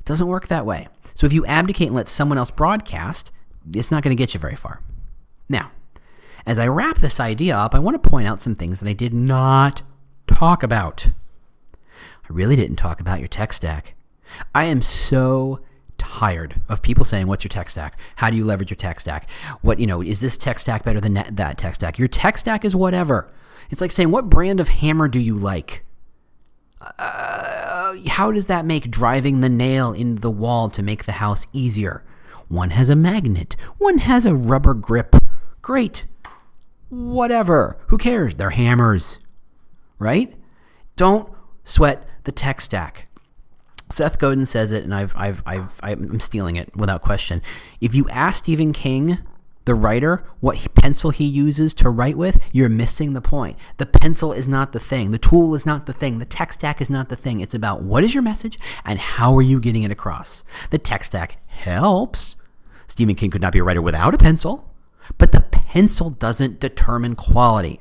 It 0.00 0.06
doesn't 0.06 0.26
work 0.26 0.48
that 0.48 0.66
way. 0.66 0.88
So 1.14 1.26
if 1.26 1.32
you 1.32 1.44
abdicate 1.46 1.88
and 1.88 1.96
let 1.96 2.08
someone 2.08 2.38
else 2.38 2.50
broadcast, 2.50 3.30
it's 3.72 3.90
not 3.90 4.02
going 4.02 4.16
to 4.16 4.20
get 4.20 4.34
you 4.34 4.40
very 4.40 4.56
far. 4.56 4.80
Now, 5.48 5.70
as 6.46 6.58
I 6.58 6.66
wrap 6.66 6.98
this 6.98 7.20
idea 7.20 7.56
up, 7.56 7.74
I 7.74 7.78
want 7.78 8.02
to 8.02 8.10
point 8.10 8.26
out 8.26 8.40
some 8.40 8.54
things 8.54 8.80
that 8.80 8.88
I 8.88 8.94
did 8.94 9.14
not 9.14 9.82
talk 10.26 10.62
about. 10.62 11.10
I 11.74 12.28
really 12.28 12.56
didn't 12.56 12.76
talk 12.76 13.00
about 13.00 13.18
your 13.18 13.28
tech 13.28 13.52
stack. 13.52 13.94
I 14.54 14.64
am 14.64 14.82
so 14.82 15.60
tired 15.98 16.60
of 16.68 16.82
people 16.82 17.04
saying, 17.04 17.26
"What's 17.26 17.44
your 17.44 17.50
tech 17.50 17.70
stack? 17.70 17.98
How 18.16 18.30
do 18.30 18.36
you 18.36 18.44
leverage 18.44 18.70
your 18.70 18.76
tech 18.76 18.98
stack? 19.00 19.28
What 19.60 19.78
you 19.78 19.86
know 19.86 20.02
is 20.02 20.20
this 20.20 20.36
tech 20.36 20.58
stack 20.58 20.82
better 20.82 21.00
than 21.00 21.14
that, 21.14 21.36
that 21.36 21.58
tech 21.58 21.74
stack? 21.74 21.98
Your 21.98 22.08
tech 22.08 22.38
stack 22.38 22.64
is 22.64 22.74
whatever." 22.74 23.30
It's 23.70 23.80
like 23.80 23.92
saying, 23.92 24.10
"What 24.10 24.30
brand 24.30 24.58
of 24.58 24.68
hammer 24.68 25.06
do 25.06 25.20
you 25.20 25.36
like?" 25.36 25.84
Uh, 26.98 27.94
how 28.08 28.32
does 28.32 28.46
that 28.46 28.64
make 28.64 28.90
driving 28.90 29.40
the 29.40 29.48
nail 29.48 29.92
in 29.92 30.16
the 30.16 30.30
wall 30.30 30.68
to 30.70 30.82
make 30.82 31.04
the 31.04 31.12
house 31.12 31.46
easier? 31.52 32.04
One 32.48 32.70
has 32.70 32.88
a 32.88 32.96
magnet, 32.96 33.56
one 33.78 33.98
has 33.98 34.26
a 34.26 34.34
rubber 34.34 34.74
grip. 34.74 35.16
Great. 35.62 36.04
Whatever. 36.88 37.78
Who 37.86 37.96
cares? 37.96 38.36
They're 38.36 38.50
hammers. 38.50 39.18
Right? 39.98 40.34
Don't 40.96 41.32
sweat 41.64 42.06
the 42.24 42.32
tech 42.32 42.60
stack. 42.60 43.08
Seth 43.90 44.18
Godin 44.18 44.46
says 44.46 44.72
it, 44.72 44.84
and 44.84 44.94
I've, 44.94 45.12
I've, 45.16 45.42
I've, 45.46 45.78
I'm 45.82 46.18
stealing 46.20 46.56
it 46.56 46.74
without 46.76 47.02
question. 47.02 47.42
If 47.80 47.94
you 47.94 48.08
ask 48.08 48.44
Stephen 48.44 48.72
King 48.72 49.18
the 49.64 49.74
writer, 49.74 50.24
what 50.40 50.74
pencil 50.74 51.10
he 51.10 51.24
uses 51.24 51.72
to 51.74 51.88
write 51.88 52.16
with, 52.16 52.42
you're 52.52 52.68
missing 52.68 53.12
the 53.12 53.20
point. 53.20 53.56
The 53.76 53.86
pencil 53.86 54.32
is 54.32 54.48
not 54.48 54.72
the 54.72 54.80
thing. 54.80 55.10
The 55.10 55.18
tool 55.18 55.54
is 55.54 55.64
not 55.64 55.86
the 55.86 55.92
thing. 55.92 56.18
The 56.18 56.24
tech 56.24 56.52
stack 56.52 56.80
is 56.80 56.90
not 56.90 57.08
the 57.08 57.16
thing. 57.16 57.40
It's 57.40 57.54
about 57.54 57.82
what 57.82 58.02
is 58.02 58.14
your 58.14 58.22
message 58.22 58.58
and 58.84 58.98
how 58.98 59.34
are 59.36 59.42
you 59.42 59.60
getting 59.60 59.84
it 59.84 59.90
across. 59.90 60.42
The 60.70 60.78
tech 60.78 61.04
stack 61.04 61.36
helps. 61.46 62.36
Stephen 62.88 63.14
King 63.14 63.30
could 63.30 63.40
not 63.40 63.52
be 63.52 63.60
a 63.60 63.64
writer 63.64 63.82
without 63.82 64.14
a 64.14 64.18
pencil, 64.18 64.74
but 65.16 65.32
the 65.32 65.42
pencil 65.42 66.10
doesn't 66.10 66.60
determine 66.60 67.14
quality. 67.14 67.80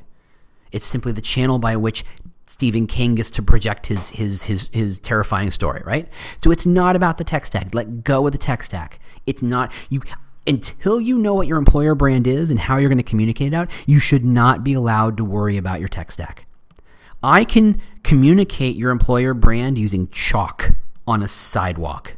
It's 0.71 0.87
simply 0.87 1.11
the 1.11 1.21
channel 1.21 1.59
by 1.59 1.75
which 1.75 2.05
Stephen 2.45 2.85
King 2.85 3.15
gets 3.15 3.29
to 3.31 3.41
project 3.41 3.87
his 3.87 4.09
his 4.09 4.43
his 4.43 4.69
his 4.73 4.99
terrifying 4.99 5.51
story, 5.51 5.81
right? 5.85 6.07
So 6.43 6.51
it's 6.51 6.65
not 6.65 6.95
about 6.95 7.17
the 7.17 7.23
tech 7.23 7.45
stack. 7.45 7.73
Let 7.73 8.03
go 8.03 8.25
of 8.25 8.33
the 8.33 8.37
tech 8.37 8.63
stack. 8.63 8.99
It's 9.25 9.41
not 9.41 9.71
you 9.89 10.01
until 10.47 10.99
you 10.99 11.17
know 11.17 11.33
what 11.33 11.47
your 11.47 11.57
employer 11.57 11.95
brand 11.95 12.27
is 12.27 12.49
and 12.49 12.59
how 12.59 12.77
you're 12.77 12.89
going 12.89 12.97
to 12.97 13.03
communicate 13.03 13.53
it 13.53 13.55
out, 13.55 13.69
you 13.85 13.99
should 13.99 14.25
not 14.25 14.63
be 14.63 14.73
allowed 14.73 15.17
to 15.17 15.25
worry 15.25 15.57
about 15.57 15.79
your 15.79 15.89
tech 15.89 16.11
stack. 16.11 16.45
I 17.23 17.43
can 17.43 17.81
communicate 18.03 18.75
your 18.75 18.91
employer 18.91 19.33
brand 19.33 19.77
using 19.77 20.07
chalk 20.07 20.71
on 21.07 21.21
a 21.21 21.27
sidewalk. 21.27 22.17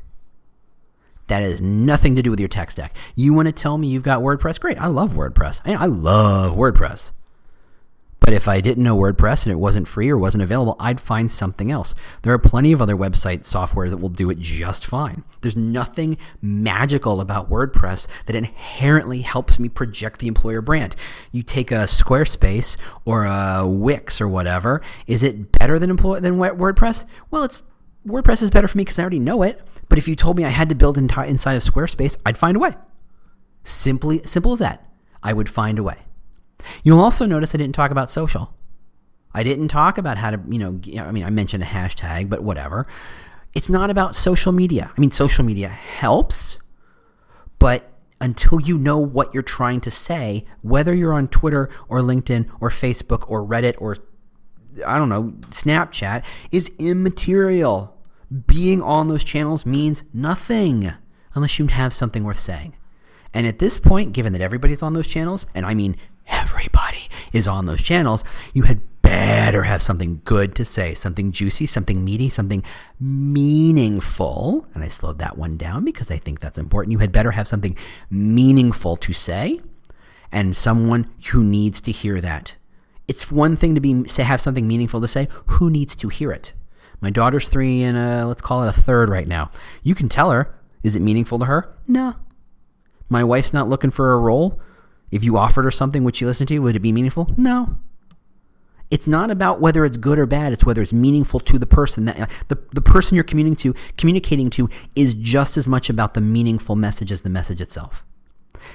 That 1.27 1.41
has 1.41 1.61
nothing 1.61 2.15
to 2.15 2.21
do 2.21 2.31
with 2.31 2.39
your 2.39 2.49
tech 2.49 2.71
stack. 2.71 2.95
You 3.15 3.33
want 3.33 3.47
to 3.47 3.51
tell 3.51 3.77
me 3.77 3.87
you've 3.87 4.03
got 4.03 4.21
WordPress? 4.21 4.59
Great. 4.59 4.79
I 4.79 4.87
love 4.87 5.13
WordPress. 5.13 5.61
I 5.65 5.85
love 5.85 6.53
WordPress. 6.53 7.11
But 8.23 8.33
if 8.33 8.47
I 8.47 8.61
didn't 8.61 8.85
know 8.85 8.95
WordPress 8.95 9.43
and 9.43 9.51
it 9.51 9.59
wasn't 9.59 9.85
free 9.85 10.09
or 10.09 10.17
wasn't 10.17 10.43
available, 10.43 10.77
I'd 10.79 11.01
find 11.01 11.29
something 11.29 11.69
else. 11.69 11.93
There 12.21 12.31
are 12.31 12.39
plenty 12.39 12.71
of 12.71 12.81
other 12.81 12.95
website 12.95 13.43
software 13.43 13.89
that 13.89 13.97
will 13.97 14.07
do 14.07 14.29
it 14.29 14.39
just 14.39 14.85
fine. 14.85 15.25
There's 15.41 15.57
nothing 15.57 16.17
magical 16.41 17.19
about 17.19 17.49
WordPress 17.49 18.07
that 18.27 18.35
inherently 18.35 19.23
helps 19.23 19.59
me 19.59 19.67
project 19.67 20.21
the 20.21 20.27
employer 20.27 20.61
brand. 20.61 20.95
You 21.33 21.43
take 21.43 21.69
a 21.69 21.83
Squarespace 21.83 22.77
or 23.03 23.25
a 23.25 23.67
Wix 23.67 24.21
or 24.21 24.29
whatever, 24.29 24.81
is 25.05 25.21
it 25.21 25.51
better 25.51 25.77
than 25.77 25.89
employ- 25.89 26.21
than 26.21 26.37
WordPress? 26.37 27.03
Well, 27.29 27.43
it's 27.43 27.61
WordPress 28.07 28.41
is 28.41 28.51
better 28.51 28.69
for 28.69 28.77
me 28.77 28.85
because 28.85 28.99
I 28.99 29.01
already 29.01 29.19
know 29.19 29.43
it. 29.43 29.61
But 29.89 29.97
if 29.97 30.07
you 30.07 30.15
told 30.15 30.37
me 30.37 30.45
I 30.45 30.49
had 30.49 30.69
to 30.69 30.75
build 30.75 30.97
inside 30.97 31.55
of 31.55 31.61
Squarespace, 31.61 32.15
I'd 32.25 32.37
find 32.37 32.55
a 32.55 32.59
way. 32.61 32.75
Simply 33.65 34.21
simple 34.23 34.53
as 34.53 34.59
that. 34.59 34.89
I 35.21 35.33
would 35.33 35.49
find 35.49 35.77
a 35.77 35.83
way. 35.83 35.97
You'll 36.83 37.01
also 37.01 37.25
notice 37.25 37.53
I 37.53 37.57
didn't 37.57 37.75
talk 37.75 37.91
about 37.91 38.09
social. 38.11 38.53
I 39.33 39.43
didn't 39.43 39.69
talk 39.69 39.97
about 39.97 40.17
how 40.17 40.31
to, 40.31 40.41
you 40.47 40.59
know, 40.59 40.79
I 41.01 41.11
mean, 41.11 41.23
I 41.23 41.29
mentioned 41.29 41.63
a 41.63 41.65
hashtag, 41.65 42.29
but 42.29 42.43
whatever. 42.43 42.87
It's 43.53 43.69
not 43.69 43.89
about 43.89 44.15
social 44.15 44.51
media. 44.51 44.91
I 44.95 44.99
mean, 44.99 45.11
social 45.11 45.43
media 45.43 45.67
helps, 45.69 46.59
but 47.59 47.89
until 48.21 48.59
you 48.59 48.77
know 48.77 48.99
what 48.99 49.33
you're 49.33 49.43
trying 49.43 49.81
to 49.81 49.91
say, 49.91 50.45
whether 50.61 50.93
you're 50.93 51.13
on 51.13 51.27
Twitter 51.27 51.69
or 51.89 51.99
LinkedIn 51.99 52.49
or 52.59 52.69
Facebook 52.69 53.29
or 53.29 53.45
Reddit 53.45 53.75
or, 53.79 53.97
I 54.85 54.97
don't 54.97 55.09
know, 55.09 55.33
Snapchat, 55.49 56.23
is 56.51 56.71
immaterial. 56.79 57.97
Being 58.47 58.81
on 58.81 59.07
those 59.07 59.23
channels 59.23 59.65
means 59.65 60.03
nothing 60.13 60.93
unless 61.35 61.59
you 61.59 61.67
have 61.67 61.93
something 61.93 62.23
worth 62.23 62.39
saying. 62.39 62.75
And 63.33 63.45
at 63.45 63.59
this 63.59 63.77
point, 63.77 64.13
given 64.13 64.31
that 64.33 64.41
everybody's 64.41 64.83
on 64.83 64.93
those 64.93 65.07
channels, 65.07 65.45
and 65.53 65.65
I 65.65 65.73
mean 65.73 65.97
everybody 66.27 67.09
is 67.31 67.47
on 67.47 67.65
those 67.65 67.81
channels, 67.81 68.23
you 68.53 68.63
had 68.63 68.81
better 69.01 69.63
have 69.63 69.81
something 69.81 70.21
good 70.23 70.55
to 70.55 70.65
say, 70.65 70.93
something 70.93 71.31
juicy, 71.31 71.65
something 71.65 72.03
meaty, 72.03 72.29
something 72.29 72.63
meaningful. 72.99 74.65
And 74.73 74.83
I 74.83 74.87
slowed 74.87 75.19
that 75.19 75.37
one 75.37 75.57
down 75.57 75.85
because 75.85 76.09
I 76.09 76.17
think 76.17 76.39
that's 76.39 76.57
important. 76.57 76.91
You 76.91 76.99
had 76.99 77.11
better 77.11 77.31
have 77.31 77.47
something 77.47 77.77
meaningful 78.09 78.97
to 78.97 79.13
say 79.13 79.59
and 80.31 80.57
someone 80.57 81.09
who 81.31 81.43
needs 81.43 81.79
to 81.81 81.91
hear 81.91 82.19
that. 82.21 82.55
It's 83.07 83.31
one 83.31 83.55
thing 83.55 83.75
to 83.75 83.81
be 83.81 84.07
say 84.07 84.23
have 84.23 84.41
something 84.41 84.67
meaningful 84.67 85.01
to 85.01 85.07
say. 85.07 85.27
Who 85.45 85.69
needs 85.69 85.95
to 85.97 86.07
hear 86.07 86.31
it? 86.31 86.53
My 87.01 87.09
daughter's 87.09 87.49
three 87.49 87.83
and 87.83 87.97
a, 87.97 88.25
let's 88.25 88.41
call 88.41 88.63
it 88.63 88.69
a 88.69 88.81
third 88.81 89.09
right 89.09 89.27
now. 89.27 89.51
You 89.83 89.93
can 89.93 90.07
tell 90.07 90.31
her. 90.31 90.55
Is 90.83 90.95
it 90.95 91.01
meaningful 91.01 91.39
to 91.39 91.45
her? 91.45 91.73
No. 91.87 92.15
My 93.09 93.23
wife's 93.23 93.53
not 93.53 93.69
looking 93.69 93.91
for 93.91 94.13
a 94.13 94.17
role. 94.17 94.59
If 95.13 95.23
you 95.23 95.37
offered 95.37 95.63
her 95.63 95.71
something, 95.71 96.03
would 96.03 96.15
she 96.15 96.25
listen 96.25 96.47
to 96.47 96.55
you? 96.55 96.61
Would 96.63 96.75
it 96.75 96.79
be 96.79 96.91
meaningful? 96.91 97.33
No. 97.37 97.77
It's 98.89 99.05
not 99.05 99.29
about 99.29 99.59
whether 99.59 99.85
it's 99.85 99.97
good 99.97 100.17
or 100.17 100.25
bad. 100.25 100.53
It's 100.53 100.65
whether 100.65 100.81
it's 100.81 100.91
meaningful 100.91 101.39
to 101.41 101.59
the 101.59 101.67
person. 101.67 102.05
That 102.05 102.29
the, 102.47 102.57
the 102.73 102.81
person 102.81 103.15
you're 103.15 103.23
communicating 103.23 103.73
to, 103.73 103.79
communicating 103.95 104.49
to 104.51 104.69
is 104.95 105.13
just 105.13 105.55
as 105.55 105.67
much 105.67 105.89
about 105.89 106.15
the 106.15 106.21
meaningful 106.21 106.75
message 106.75 107.11
as 107.11 107.21
the 107.21 107.29
message 107.29 107.61
itself. 107.61 108.03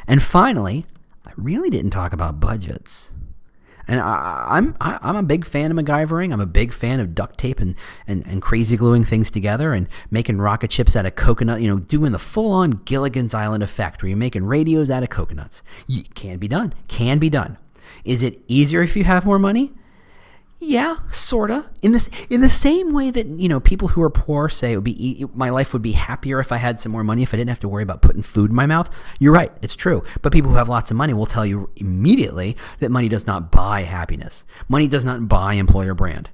And 0.07 0.23
finally, 0.23 0.87
I 1.27 1.33
really 1.37 1.71
didn't 1.71 1.91
talk 1.91 2.13
about 2.13 2.39
budgets. 2.39 3.11
And 3.89 4.01
I, 4.01 4.47
I'm 4.49 4.77
I, 4.81 4.99
I'm 5.01 5.17
a 5.17 5.23
big 5.23 5.47
fan 5.47 5.71
of 5.71 5.77
MacGyvering. 5.79 6.33
I'm 6.33 6.41
a 6.41 6.47
big 6.47 6.73
fan 6.75 7.01
of 7.01 7.15
duct 7.15 7.39
tape 7.39 7.59
and, 7.59 7.75
and, 8.07 8.25
and 8.27 8.43
crazy 8.43 8.77
gluing 8.77 9.03
things 9.03 9.31
together 9.31 9.73
and 9.73 9.89
making 10.11 10.39
rocket 10.39 10.71
ships 10.71 10.95
out 10.95 11.07
of 11.07 11.15
coconut. 11.15 11.63
You 11.63 11.69
know, 11.69 11.79
doing 11.79 12.13
the 12.13 12.19
full 12.19 12.53
on 12.53 12.83
Gilligan's 12.85 13.33
Island 13.33 13.63
effect 13.63 14.03
where 14.03 14.11
you're 14.11 14.19
making 14.19 14.45
radios 14.45 14.91
out 14.91 15.03
of 15.03 15.09
coconuts. 15.09 15.63
can 16.15 16.39
be 16.39 16.49
done. 16.49 16.75
Can 16.87 17.19
be 17.19 17.31
done. 17.31 17.57
Is 18.05 18.23
it 18.23 18.41
easier 18.47 18.83
if 18.83 18.95
you 18.95 19.05
have 19.05 19.25
more 19.25 19.39
money? 19.39 19.73
Yeah, 20.61 20.97
sorta. 21.13 21.71
In 21.83 21.93
this, 21.93 22.11
in 22.29 22.41
the 22.41 22.49
same 22.49 22.93
way 22.93 23.13
that 23.13 23.27
you 23.27 23.49
know, 23.49 23.61
people 23.61 23.89
who 23.89 24.03
are 24.03 24.11
poor 24.11 24.49
say 24.49 24.73
it 24.73 24.77
would 24.77 24.85
be 24.85 25.25
my 25.33 25.51
life 25.51 25.73
would 25.73 25.83
be 25.83 25.93
happier 25.93 26.41
if 26.41 26.51
I 26.51 26.57
had 26.57 26.81
some 26.81 26.91
more 26.91 27.05
money, 27.05 27.23
if 27.23 27.33
I 27.33 27.37
didn't 27.37 27.51
have 27.51 27.61
to 27.61 27.69
worry 27.69 27.85
about 27.85 28.03
putting 28.03 28.23
food 28.23 28.51
in 28.51 28.57
my 28.57 28.67
mouth. 28.67 28.91
You're 29.21 29.33
right, 29.33 29.53
it's 29.63 29.77
true. 29.77 30.03
But 30.21 30.33
people 30.33 30.51
who 30.51 30.57
have 30.57 30.69
lots 30.69 30.91
of 30.91 30.97
money 30.97 31.15
will 31.15 31.27
tell 31.27 31.47
you 31.47 31.71
immediately 31.77 32.57
that 32.81 32.91
money 32.91 33.09
does 33.09 33.25
not 33.25 33.53
buy 33.53 33.83
happiness. 33.83 34.45
Money 34.69 34.89
does 34.89 35.05
not 35.05 35.29
buy 35.29 35.55
employer 35.55 35.95
brand. 35.95 36.29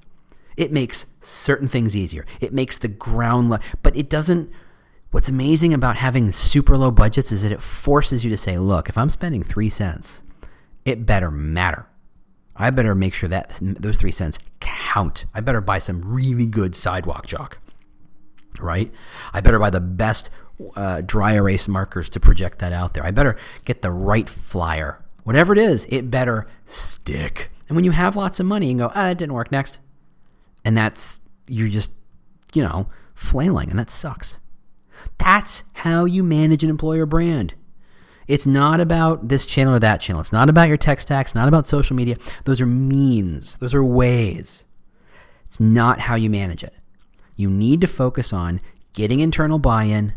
It 0.57 0.71
makes 0.71 1.05
certain 1.21 1.67
things 1.67 1.95
easier. 1.95 2.25
It 2.41 2.51
makes 2.51 2.79
the 2.79 2.87
ground, 2.87 3.51
le- 3.51 3.59
but 3.83 3.95
it 3.95 4.09
doesn't. 4.09 4.49
What's 5.11 5.29
amazing 5.29 5.71
about 5.73 5.97
having 5.97 6.31
super 6.31 6.77
low 6.77 6.89
budgets 6.89 7.31
is 7.31 7.43
that 7.43 7.51
it 7.51 7.61
forces 7.61 8.23
you 8.23 8.31
to 8.31 8.37
say, 8.37 8.57
look, 8.57 8.89
if 8.89 8.97
I'm 8.97 9.09
spending 9.09 9.43
three 9.43 9.69
cents, 9.69 10.23
it 10.83 11.05
better 11.05 11.29
matter 11.29 11.85
I 12.55 12.69
better 12.69 12.95
make 12.95 13.13
sure 13.13 13.29
that 13.29 13.57
those 13.61 13.97
three 13.97 14.11
cents 14.11 14.39
count. 14.59 15.25
I 15.33 15.41
better 15.41 15.61
buy 15.61 15.79
some 15.79 16.01
really 16.01 16.45
good 16.45 16.75
sidewalk 16.75 17.27
chalk, 17.27 17.59
right? 18.59 18.91
I 19.33 19.41
better 19.41 19.59
buy 19.59 19.69
the 19.69 19.81
best 19.81 20.29
uh, 20.75 21.01
dry 21.01 21.33
erase 21.33 21.67
markers 21.67 22.09
to 22.11 22.19
project 22.19 22.59
that 22.59 22.71
out 22.71 22.93
there. 22.93 23.05
I 23.05 23.11
better 23.11 23.37
get 23.65 23.81
the 23.81 23.91
right 23.91 24.29
flyer. 24.29 25.03
Whatever 25.23 25.53
it 25.53 25.59
is, 25.59 25.85
it 25.89 26.09
better 26.09 26.47
stick. 26.65 27.49
And 27.67 27.75
when 27.75 27.83
you 27.83 27.91
have 27.91 28.15
lots 28.15 28.39
of 28.39 28.45
money 28.45 28.69
and 28.69 28.79
go, 28.79 28.91
ah, 28.95 29.09
it 29.09 29.17
didn't 29.17 29.33
work 29.33 29.51
next. 29.51 29.79
And 30.63 30.77
that's, 30.77 31.19
you're 31.47 31.67
just, 31.67 31.91
you 32.53 32.63
know, 32.63 32.87
flailing, 33.15 33.69
and 33.69 33.79
that 33.79 33.89
sucks. 33.89 34.39
That's 35.17 35.63
how 35.73 36.05
you 36.05 36.23
manage 36.23 36.63
an 36.63 36.69
employer 36.69 37.05
brand. 37.05 37.53
It's 38.27 38.47
not 38.47 38.79
about 38.79 39.27
this 39.27 39.45
channel 39.45 39.75
or 39.75 39.79
that 39.79 40.01
channel. 40.01 40.21
It's 40.21 40.31
not 40.31 40.49
about 40.49 40.67
your 40.67 40.77
tech 40.77 40.99
stacks, 40.99 41.35
not 41.35 41.47
about 41.47 41.67
social 41.67 41.95
media. 41.95 42.15
Those 42.45 42.59
are 42.59 42.65
means, 42.65 43.57
those 43.57 43.73
are 43.73 43.83
ways. 43.83 44.65
It's 45.45 45.59
not 45.59 46.01
how 46.01 46.15
you 46.15 46.29
manage 46.29 46.63
it. 46.63 46.73
You 47.35 47.49
need 47.49 47.81
to 47.81 47.87
focus 47.87 48.33
on 48.33 48.61
getting 48.93 49.19
internal 49.19 49.59
buy 49.59 49.83
in, 49.83 50.13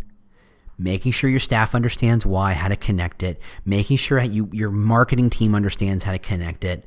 making 0.79 1.13
sure 1.13 1.29
your 1.29 1.41
staff 1.41 1.75
understands 1.75 2.25
why, 2.25 2.55
how 2.55 2.69
to 2.69 2.77
connect 2.77 3.23
it, 3.23 3.41
making 3.65 3.99
sure 3.99 4.21
you, 4.21 4.49
your 4.53 4.71
marketing 4.71 5.29
team 5.29 5.55
understands 5.55 6.05
how 6.05 6.13
to 6.13 6.19
connect 6.19 6.65
it, 6.65 6.87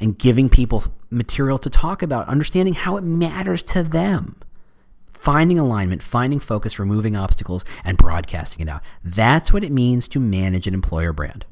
and 0.00 0.18
giving 0.18 0.48
people 0.50 0.84
material 1.08 1.58
to 1.58 1.70
talk 1.70 2.02
about, 2.02 2.28
understanding 2.28 2.74
how 2.74 2.96
it 2.96 3.04
matters 3.04 3.62
to 3.62 3.82
them 3.82 4.36
finding 5.16 5.58
alignment, 5.58 6.02
finding 6.02 6.38
focus, 6.38 6.78
removing 6.78 7.16
obstacles, 7.16 7.64
and 7.84 7.98
broadcasting 7.98 8.60
it 8.60 8.70
out. 8.70 8.82
That's 9.02 9.52
what 9.52 9.64
it 9.64 9.72
means 9.72 10.06
to 10.08 10.20
manage 10.20 10.66
an 10.66 10.74
employer 10.74 11.12
brand. 11.12 11.44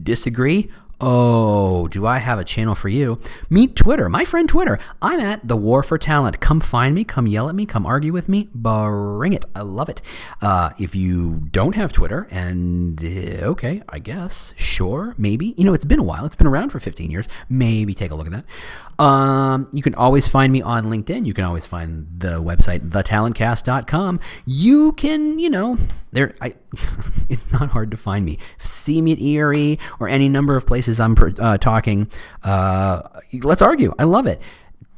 Disagree? 0.00 0.70
Oh, 1.02 1.88
do 1.88 2.04
I 2.04 2.18
have 2.18 2.38
a 2.38 2.44
channel 2.44 2.74
for 2.74 2.90
you? 2.90 3.18
Meet 3.48 3.74
Twitter, 3.74 4.10
my 4.10 4.26
friend 4.26 4.46
Twitter. 4.46 4.78
I'm 5.00 5.18
at 5.18 5.48
the 5.48 5.56
War 5.56 5.82
for 5.82 5.96
Talent. 5.96 6.40
Come 6.40 6.60
find 6.60 6.94
me, 6.94 7.04
come 7.04 7.26
yell 7.26 7.48
at 7.48 7.54
me, 7.54 7.64
come 7.64 7.86
argue 7.86 8.12
with 8.12 8.28
me. 8.28 8.50
Bring 8.54 9.32
it. 9.32 9.46
I 9.54 9.62
love 9.62 9.88
it. 9.88 10.02
Uh, 10.42 10.70
if 10.78 10.94
you 10.94 11.48
don't 11.52 11.74
have 11.74 11.94
Twitter, 11.94 12.28
and 12.30 13.02
uh, 13.02 13.46
okay, 13.46 13.82
I 13.88 13.98
guess, 13.98 14.52
sure, 14.58 15.14
maybe. 15.16 15.54
You 15.56 15.64
know, 15.64 15.72
it's 15.72 15.86
been 15.86 16.00
a 16.00 16.04
while. 16.04 16.26
It's 16.26 16.36
been 16.36 16.46
around 16.46 16.68
for 16.68 16.80
15 16.80 17.10
years. 17.10 17.26
Maybe 17.48 17.94
take 17.94 18.10
a 18.10 18.14
look 18.14 18.26
at 18.26 18.32
that. 18.32 19.02
Um, 19.02 19.68
you 19.72 19.82
can 19.82 19.94
always 19.94 20.28
find 20.28 20.52
me 20.52 20.60
on 20.60 20.86
LinkedIn. 20.86 21.24
You 21.24 21.32
can 21.32 21.44
always 21.44 21.66
find 21.66 22.06
the 22.18 22.42
website, 22.42 22.90
thetalentcast.com. 22.90 24.20
You 24.44 24.92
can, 24.92 25.38
you 25.38 25.48
know, 25.48 25.78
there, 26.12 26.34
I, 26.42 26.54
it's 27.30 27.50
not 27.52 27.70
hard 27.70 27.90
to 27.92 27.96
find 27.96 28.26
me. 28.26 28.38
See 28.58 29.00
me 29.00 29.12
at 29.12 29.20
ERE 29.20 29.78
or 29.98 30.08
any 30.08 30.28
number 30.28 30.56
of 30.56 30.66
places 30.66 30.89
I'm 30.98 31.16
uh, 31.38 31.58
talking. 31.58 32.10
Uh, 32.42 33.02
let's 33.42 33.62
argue. 33.62 33.94
I 33.98 34.04
love 34.04 34.26
it. 34.26 34.40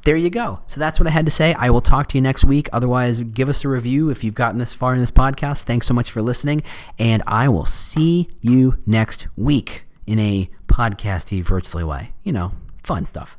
There 0.05 0.17
you 0.17 0.31
go. 0.31 0.61
So 0.67 0.81
that's 0.81 0.99
what 0.99 1.07
I 1.07 1.11
had 1.11 1.27
to 1.27 1.31
say. 1.31 1.55
I 1.55 1.71
will 1.71 1.81
talk 1.81 2.09
to 2.09 2.19
you 2.19 2.23
next 2.23 2.45
week. 2.45 2.69
Otherwise, 2.73 3.21
give 3.21 3.49
us 3.49 3.65
a 3.65 3.69
review 3.69 4.11
if 4.11 4.25
you've 4.25 4.35
gotten 4.35 4.59
this 4.59 4.75
far 4.75 4.95
in 4.95 5.01
this 5.01 5.13
podcast. 5.13 5.63
Thanks 5.63 5.87
so 5.87 5.95
much 5.95 6.11
for 6.11 6.23
listening. 6.23 6.63
And 6.99 7.23
I 7.27 7.49
will 7.49 7.67
see 7.67 8.29
you 8.41 8.75
next 8.85 9.29
week 9.37 9.85
in 10.07 10.19
a 10.19 10.51
podcasty 10.67 11.43
virtually 11.43 11.85
way. 11.85 12.13
You 12.25 12.33
know, 12.33 12.53
fun 12.83 13.07
stuff. 13.07 13.37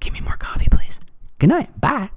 Give 0.00 0.14
me 0.14 0.20
more 0.20 0.36
coffee, 0.36 0.68
please. 0.70 1.00
Good 1.38 1.48
night. 1.48 1.78
Bye. 1.80 2.10